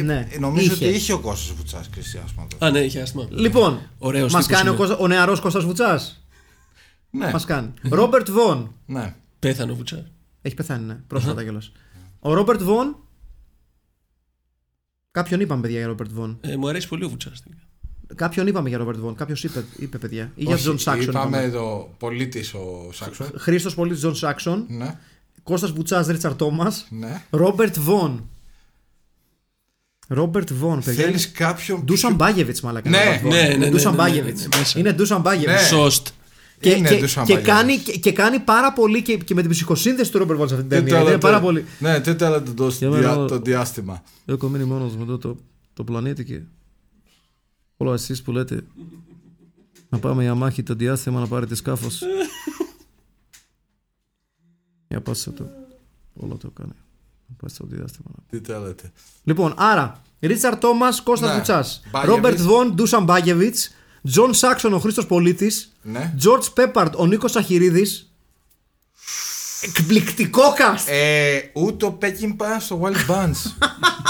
[0.02, 0.28] Ναι.
[0.32, 0.86] Ε, Νομίζω είχε.
[0.86, 2.60] ότι είχε ο Κώστας Βουτσάς κρίση άσθματος.
[2.62, 3.28] Α, ναι, έχει άσθμα.
[3.30, 4.82] Λοιπόν, Ωραίος μας τύπος κάνει ο, είναι.
[4.82, 6.26] Κώστα, ο νεαρός Κώστας Βουτσάς;
[7.10, 7.32] Ναι.
[7.32, 7.74] Μας κάνει.
[7.82, 8.74] Ρόμπερτ Βον.
[8.86, 9.16] Ναι.
[9.40, 10.04] Πέθανε ο Βουτσάς.
[10.42, 10.98] Έχει πεθάνει, ναι.
[11.08, 11.72] Πρόσφατα κιόλας.
[12.20, 12.96] Ο Ρόμπερτ Βον.
[15.12, 16.38] Κάποιον είπαμε, παιδιά, για Ρόμπερτ Βον.
[16.42, 17.44] Ε, μου αρέσει πολύ ο Βουτσάς.
[18.16, 19.16] Κάποιον είπαμε για Ρόμπερτ Βον.
[19.16, 20.32] Κάποιος είπε, είπε, παιδιά.
[20.36, 21.10] Ή για Όχι, Τζον Σάξον.
[21.10, 23.28] Είπαμε εδώ πολίτης ο Σάξον.
[23.38, 24.66] Χρήστος Πολίτης Τζον Σάξον.
[24.70, 24.98] Ναι.
[25.44, 26.88] Κώστας Βουτσάς Ρίτσαρ Τόμας.
[26.90, 27.22] Ναι.
[27.30, 28.30] Ρόμπερτ Βον.
[30.08, 31.04] Ρόμπερτ Βον, παιδιά.
[31.04, 32.90] Θέλεις κάποιον Ντούσαν πιο- Μπάγεβιτς, μαλάκα.
[32.90, 33.32] Ναι, Ρόμπερτ Βον.
[33.32, 34.42] ναι, ναι, Είναι ναι, Ντούσαν ναι, ναι, Μπάγεβιτς.
[34.42, 34.80] ναι, μέσα.
[34.80, 35.62] Είναι Ντούσαν Μπάγεβιτς.
[35.62, 35.68] Ναι.
[35.68, 36.08] Σωστ.
[36.60, 37.56] Και, Είναι και, Ντούσαν και, Μπάγεβιτς.
[37.58, 40.54] κάνει, και, και κάνει πάρα πολύ και, και με την ψυχοσύνθεση του Ρόμπερτ Βον σε
[40.56, 40.98] αυτή την Τι ταινία.
[41.00, 41.66] Είναι θέλετε- πάρα πολύ.
[41.80, 44.04] Ναι, τι θέλετε το, Για μένα- δια- το διάστημα.
[44.26, 45.38] Έχω μείνει μόνος με το, το,
[45.74, 46.42] το πλανήτη και
[47.78, 48.64] όλα εσείς που λέτε
[49.90, 52.02] να πάμε για μάχη το διάστημα να πάρετε σκάφος.
[54.88, 55.50] για πάστε το.
[56.14, 56.72] Όλο το κάνει.
[57.28, 58.12] Να πάστε στο διάστημα.
[58.30, 58.92] Τι θέλετε.
[59.24, 61.36] Λοιπόν, άρα, Ρίτσαρ Τόμας, Κώστας Ναι.
[61.36, 61.82] Βουτσάς.
[61.92, 62.16] Μπάγεβιτς.
[62.16, 63.74] Ρόμπερτ Βον, Ντούσαν Μπάγεβιτς.
[64.04, 65.76] Τζον Σάξον, ο Χρήστος Πολίτης.
[65.82, 66.14] Ναι.
[66.18, 67.86] Τζορτ Πέπαρτ, ο Νίκος Αχυρίδη.
[69.62, 70.84] Εκπληκτικό cast!
[70.88, 73.36] Ε, ούτε ο Πέκιν πάει στο Wild Bunch.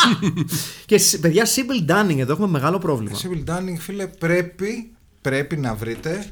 [0.85, 3.17] Και σ- παιδιά, Sibyl Dunning, εδώ έχουμε μεγάλο πρόβλημα.
[3.21, 6.31] Civil Dunning, φίλε, πρέπει, πρέπει να βρείτε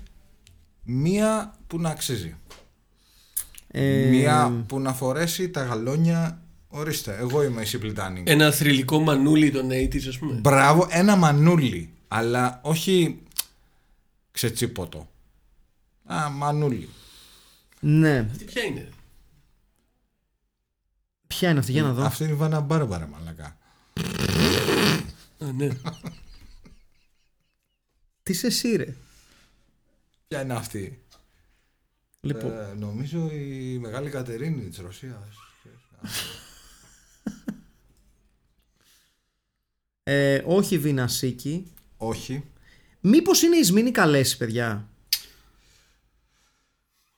[0.84, 2.36] μία που να αξίζει.
[3.68, 6.42] Ε, Μία που να φορέσει τα γαλόνια.
[6.76, 8.24] Ορίστε, εγώ είμαι η Civil Dunning.
[8.24, 10.34] Ένα θρηλυκό μανούλι των 80s, ας πούμε.
[10.34, 11.94] Μπράβο, ένα μανούλι.
[12.08, 13.22] Αλλά όχι
[14.32, 15.10] ξετσίποτο.
[16.06, 16.90] Α, μανούλι.
[17.80, 18.24] Ναι.
[18.24, 18.90] Τι ποια είναι;
[21.28, 22.04] Ποια είναι αυτή, για να δω.
[22.04, 23.58] Αυτή είναι η Βάνα Μπάρμπαρα, μαλακά.
[25.40, 25.68] Α, ναι.
[28.24, 28.96] Τι είσαι εσύ, ρε.
[30.28, 31.02] Ποια είναι αυτή;
[32.22, 35.28] Λοιπόν, Ε, νομίζω η Μεγάλη Κατερίνη της Ρωσίας.
[40.04, 41.66] ε, όχι Βινασίκη.
[41.98, 42.44] Όχι.
[43.00, 44.88] Μήπως είναι η Σμήνη Καλέση, παιδιά;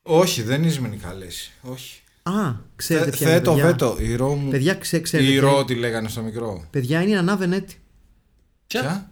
[0.02, 1.52] Όχι, δεν είναι Ισμενή Καλέση.
[1.62, 2.00] Όχι.
[2.24, 3.66] Α, ξέρετε Θε, ποια είναι, θέτω παιδιά.
[3.66, 3.98] βέτο.
[4.00, 4.50] Η Ρο μου.
[4.50, 5.66] Παιδιά, ξέ, ξέρετε Η ποια Ρο είναι.
[5.66, 6.68] τη λέγανε στο μικρό.
[6.70, 7.80] Παιδιά, είναι η Νανά Βενέτη.
[8.68, 9.12] Ποια;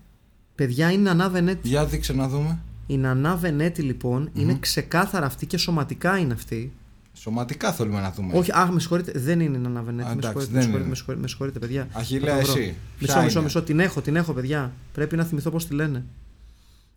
[0.56, 1.68] Παιδιά, είναι η Νανά Βενέτη.
[1.68, 2.60] Για δείξε να δούμε.
[2.88, 6.74] Η Νανά Βενέτη, λοιπόν, είναι ξεκάθαρα αυτή και σωματικά είναι αυτή.
[7.14, 8.38] Σωματικά θέλουμε να δούμε.
[8.38, 10.10] Όχι, αχ, με συγχωρείτε, δεν είναι η Νανά Βενέτη.
[10.10, 10.90] Α, με, εντάξει, συγχωρείτε, με, δεν συγχωρείτε, είναι.
[10.90, 11.88] με, συγχωρείτε, με συγχωρείτε, παιδιά.
[11.92, 12.62] Αχιλέα, Θα το βρω.
[12.62, 12.76] εσύ.
[13.00, 13.62] Μισό, Ποια μισό, είναι; μισό.
[13.62, 14.72] Την έχω, την έχω, παιδιά.
[14.94, 16.04] Πρέπει να θυμηθώ πώς τη λένε.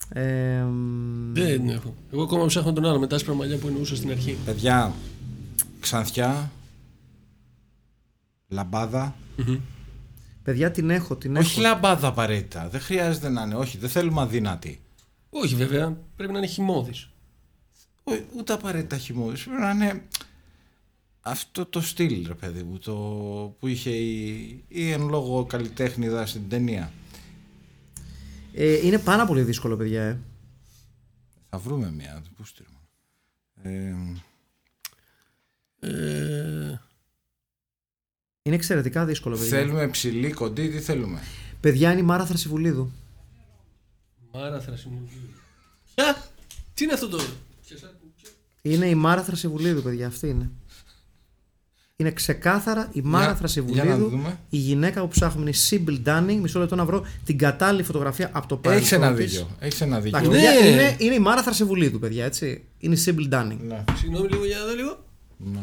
[0.09, 1.95] Ε, μ, Δεν έχω.
[2.13, 4.37] Εγώ ακόμα ψάχνω τον άλλο με τα άσπρα μαλλιά που εννοούσα στην αρχή.
[4.45, 4.93] Παιδιά,
[5.81, 6.51] Ξανθιά,
[8.49, 9.15] Λαμπάδα.
[10.43, 11.69] παιδιά την έχω, την Όχι έχω.
[11.69, 12.69] λαμπάδα απαραίτητα.
[12.69, 13.55] Δεν χρειάζεται να είναι.
[13.55, 14.81] Όχι, δεν θέλουμε αδύνατη.
[15.31, 17.09] Όχι βέβαια, πρέπει να είναι χυμώδης.
[18.09, 19.45] Όχι, ούτε απαραίτητα χειμώδης.
[19.45, 20.03] Πρέπει να είναι
[21.21, 22.95] αυτό το στυλ, ρε παιδί μου, το
[23.59, 26.93] που είχε η, η εν λόγω καλλιτέχνηδα στην ταινία.
[28.55, 30.03] Ε, είναι πάρα πολύ δύσκολο, παιδιά.
[30.03, 30.19] Ε.
[31.51, 32.23] Θα βρούμε μια.
[32.37, 32.75] Πού στείλουμε.
[33.63, 33.95] Ε,
[35.81, 36.81] Ε,
[38.43, 39.59] Είναι εξαιρετικά δύσκολο, παιδιά.
[39.59, 41.21] θέλουμε ψηλή, κοντή, τι θέλουμε;
[41.61, 42.91] Παιδιά είναι η Μάρα Θρασιβουλίδου.
[44.33, 45.09] Μάρα Θρασιμουλίου.
[45.95, 46.31] Ποια!
[46.75, 47.19] Τι είναι αυτό το.
[48.73, 50.07] Είναι η Μάρα Θρασιβουλίδου, παιδιά.
[50.07, 50.51] Αυτή είναι.
[51.99, 54.39] Είναι ξεκάθαρα η Μάρα Για- για Θρασιβουλίδου, να δούμε.
[54.51, 56.39] η γυναίκα που ψάχνουμε είναι η Sibyl Dunning.
[56.43, 58.87] Μισό λεπτό να βρω την κατάλληλη φωτογραφία από το παρελθόν.
[58.87, 59.31] Έχει ένα της.
[59.33, 59.49] δίκιο.
[59.59, 60.19] Έχεις ένα δίκιο.
[60.19, 60.47] Εντάξει, Ναι.
[60.53, 62.65] παιδιά, είναι, είναι η Μάρα Θρασιβουλίδου, παιδιά, έτσι.
[62.79, 63.57] Είναι η Sibyl Dunning.
[63.67, 63.85] Ναι.
[63.99, 65.05] Συγγνώμη λίγο για να δω λίγο.
[65.37, 65.61] ναι.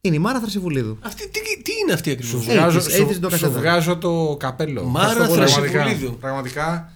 [0.00, 0.98] Είναι η Μάρα Θρασιβουλίδου.
[1.00, 3.58] Αυτή, τι, τι είναι αυτή ακριβώς; Σου, βγάζω, 80s, σου, 80s το σου κασέτα.
[3.58, 4.84] βγάζω το καπέλο.
[4.84, 6.16] Μάρα Αυτό πραγματικά- Θρασιβουλίδου.
[6.20, 6.92] Πραγματικά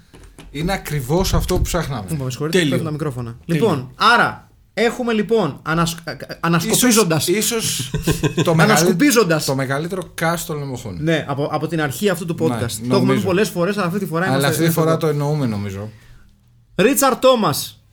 [0.50, 2.06] είναι ακριβώς αυτό που ψάχναμε.
[2.16, 2.70] Μου με συγχωρείτε, Τέλειο.
[2.70, 3.38] πέφτουν τα μικρόφωνα.
[3.44, 4.45] Λοιπόν, άρα
[4.78, 5.96] έχουμε λοιπόν ανασ...
[6.40, 7.28] ανασκοπίζοντας.
[7.28, 9.44] Ίσως, ίσως το, μεγαλύτερο, Ανασκουπίζοντας.
[9.44, 10.96] το μεγαλύτερο cast των λεμοχών.
[11.00, 12.48] Ναι, από, από την αρχή αυτού του podcast.
[12.48, 13.24] Ναι, το έχουμε πει νομίζω.
[13.26, 14.98] πολλές φορές, αλλά αυτή τη φορά Αλλά είμαστε αυτή τη φορά εδώ.
[14.98, 15.90] το εννοούμε νομίζω.
[16.76, 17.84] Ρίτσαρ Τόμας.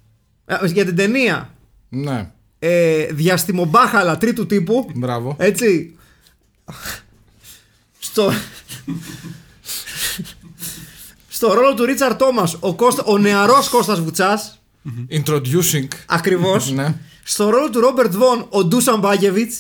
[0.65, 1.49] Για την ταινία.
[1.89, 4.89] Ναι, Ε, διαστημομπάχαλα τρίτου τύπου.
[4.95, 5.36] μπράβο.
[5.39, 5.95] Έτσι.
[7.99, 8.31] Στο.
[11.27, 14.62] Στο ρόλο του Ρίτσαρ Τόμας, ο, Κώστα, ο νεαρός Κώστας Βουτσάς,
[15.11, 15.88] Introducing.
[16.05, 16.71] ακριβώς.
[16.71, 16.95] ναι.
[17.23, 19.57] Στο ρόλο του Ρόμπερτ Βον, ο Ντούσαν Μπάγεβιτς.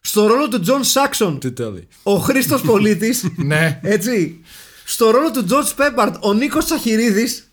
[0.00, 1.88] Στο ρόλο του Τζον Σάξον, Τι τέλει.
[2.02, 3.24] ο Χρήστος Πολίτης.
[3.36, 3.80] ναι.
[3.82, 4.40] Έτσι.
[4.84, 7.50] Στο ρόλο του Τζορτζ Πέπαρντ, ο Νίκος Τσαχυρίδης.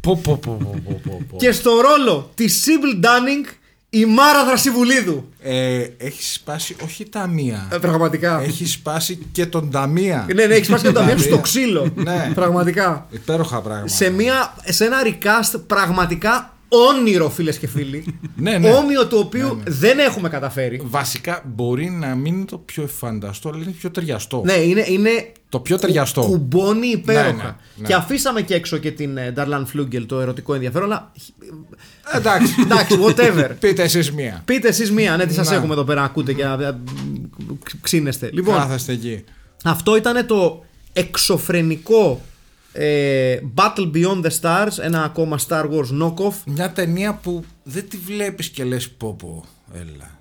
[0.00, 1.36] Πω, πω, πω, πω, πω, πω, πω.
[1.36, 3.44] Και στο ρόλο της Σίμπιλ Ντάνινγκ,
[3.90, 5.28] η Μάρα Θρασυβουλίδου.
[5.42, 7.68] Ε, έχει σπάσει όχι ταμεία.
[7.72, 8.40] Ε, πραγματικά.
[8.40, 10.26] Έχει σπάσει και το ταμείο.
[10.34, 11.92] Ναι, ναι, έχει σπάσει και το ταμείο Δηλαδή, στο ξύλο.
[11.94, 12.30] Ναι.
[12.34, 13.06] Πραγματικά.
[13.10, 13.88] Υπέροχα πράγματα.
[13.88, 18.04] Σε, μια, σε ένα recast πραγματικά όνειρο, φίλες και φίλοι.
[18.36, 18.70] Ναι, ναι.
[18.72, 20.80] Όμοιο του οποίου δεν έχουμε καταφέρει.
[20.84, 24.42] Βασικά μπορεί να μην είναι το πιο εφανταστό, αλλά είναι πιο ταιριαστό.
[24.44, 26.20] Ναι, είναι, είναι Το πιο ταιριαστό.
[26.20, 27.32] κουμπώνει υπέροχα.
[27.32, 27.86] Ναι, ναι, ναι.
[27.86, 31.12] Και αφήσαμε και έξω και την Νταρλάν Φλούγκελ το ερωτικό ενδιαφέρον, αλλά
[32.14, 32.54] Εντάξει.
[32.64, 33.50] εντάξει, whatever.
[33.60, 34.42] Πείτε εσείς μία.
[34.44, 35.56] Πείτε εσείς μία, ναι, τι σας Ναι.
[35.56, 36.78] έχουμε εδώ πέρα, ακούτε και να- να
[37.80, 38.30] ξύνεστε.
[38.32, 39.24] Λοιπόν, Κάθεστε εκεί.
[39.64, 42.20] αυτό ήταν το εξωφρενικό
[42.80, 46.34] ε, Battle Beyond the Stars, ένα ακόμα Star Wars knockoff.
[46.46, 50.18] Μια ταινία που δεν τη βλέπεις και λες πω πω, έλα.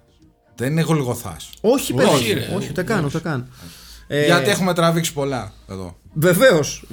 [0.56, 1.38] Δεν είναι γολγοθά.
[1.62, 2.10] Όχι, παιδί.
[2.10, 2.56] Όχι, Όχι, ρε.
[2.56, 3.48] όχι, ούτε καν, ούτε καν.
[4.08, 5.98] Ε, Γιατί έχουμε τραβήξει πολλά εδώ.
[6.14, 6.84] Βεβαίως.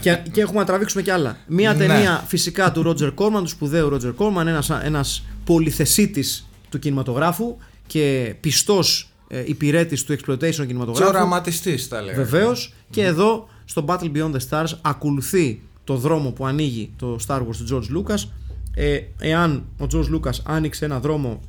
[0.00, 1.36] και, και έχουμε να τραβήξουμε κι άλλα.
[1.46, 1.78] Μία Ναι.
[1.86, 7.56] ταινία φυσικά του Ρότζερ Κόρμαν, του σπουδαίου Ρότζερ Κόρμαν, ένας, ένας πολυθεσίτης του κινηματογράφου
[7.86, 11.08] και πιστός ε, υπηρέτης του exploitation Και κινηματογράφου.
[11.08, 12.24] οραματιστής, τα λέγαμε.
[12.24, 12.72] Βεβαίως.
[12.90, 17.56] Και εδώ στο Battle Beyond the Stars ακολουθεί το δρόμο που ανοίγει το Star Wars
[17.66, 18.28] του George Lucas.
[18.74, 21.40] Ε, εάν ο George Lucas άνοιξε ένα δρόμο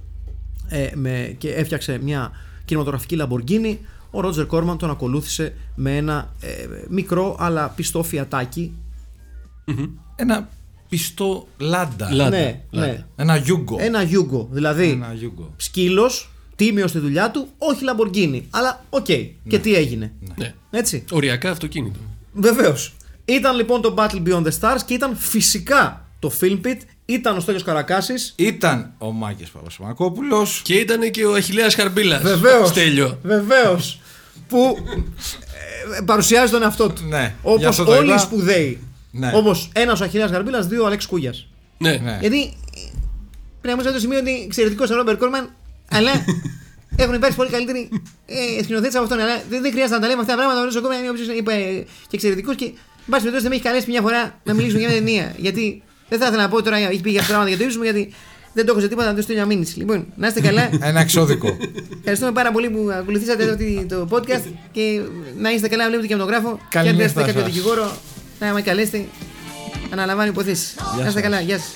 [0.68, 2.32] ε, με, και έφτιαξε μια
[2.66, 3.78] κινηματογραφική Lamborghini,
[4.12, 8.74] ο Roger Corman τον ακολούθησε με ένα ε, μικρό αλλά πιστό φιατάκι.
[10.16, 10.50] Ένα
[10.90, 12.14] πιστό λάντα.
[12.14, 12.30] Λάντα.
[12.38, 12.88] ναι, λάντα.
[12.92, 13.06] ναι.
[13.16, 13.78] Ένα Yugo.
[13.80, 14.48] Ένα Yugo.
[14.50, 15.54] Δηλαδή, Ένα Yugo.
[16.56, 18.42] Σκύλο, τίμιο στη δουλειά του, όχι Lamborghini.
[18.50, 19.06] Αλλά οκ.
[19.50, 20.12] Και τι έγινε.
[20.36, 20.54] Ναι.
[20.72, 21.04] Έτσι.
[21.12, 22.00] Οριακά αυτοκίνητο.
[22.34, 22.94] Βεβαίως.
[23.26, 26.78] Ήταν λοιπόν το Battle Beyond the Stars και ήταν φυσικά το Film Pit.
[27.06, 28.34] Ήταν ο Στέλιος Καρακάσης.
[28.38, 32.22] Ήταν ο Μάκης Παπασημακόπουλος Και ήταν και ο Αχηλέας Χαρμπίλας.
[32.22, 32.70] Βεβαίως.
[32.70, 33.20] Στέλιο.
[33.24, 34.00] Βεβαίως.
[34.48, 34.78] που
[35.98, 37.02] ε, παρουσιάζει τον εαυτό του.
[37.08, 38.18] Ναι, γι' Όπως αυτό το όλοι οι είπα.
[38.18, 38.80] σπουδαίοι.
[39.12, 39.32] Ναι.
[39.36, 41.48] Όπω ένας ο Αχιλέας Γαρμπίλα, δύο ο Αλέξ Κούγιας.
[41.78, 41.92] Ναι.
[41.92, 42.18] Ναι.
[42.22, 42.50] Γιατί ε,
[43.62, 45.50] πρέπει να είμαστε στο σημείο ότι εξαιρετικός ο Ρόμπερ Κόρμαν,
[45.92, 46.12] αλλά
[46.96, 47.90] έχουν υπάρξει πολύ καλύτεροι
[48.26, 49.20] ε, σκηνοθέτες από αυτόν.
[49.20, 50.60] Αλλά δεν, δεν χρειάζεται να τα λέμε αυτά τα πράγματα.
[50.62, 51.80] Ο Ρόμπερ Κόρμαν είναι όποιος είπε ε,
[52.10, 54.90] και εξαιρετικό και εν πάση περιπτώσει δεν με έχει καλέσει μια φορά να μιλήσουμε για
[54.90, 55.34] μια ταινία.
[55.38, 57.64] Γιατί δεν θα ήθελα να πω τώρα, έχει πει για αυτά τα πράγματα για το
[57.64, 58.14] ύψο μου, γιατί
[58.54, 59.78] δεν το έχω σε τίποτα να του στείλω μια μήνυση.
[59.78, 60.70] Λοιπόν, να είστε καλά.
[60.90, 61.58] Ένα εξώδικο.
[61.98, 65.02] Ευχαριστούμε πάρα πολύ που ακολουθήσατε εδώ τη- το podcast και
[65.38, 66.50] να είστε καλά, βλέπετε και με τον γράφο.
[66.70, 67.52] Και αν Καληνύχτα θέλετε κάποιο σας.
[67.54, 67.98] δικηγόρο,
[68.40, 69.06] να με καλέσετε.
[69.92, 70.76] Αναλαμβάνει υποθέσει.
[71.02, 71.74] Να είστε καλά, γεια σας.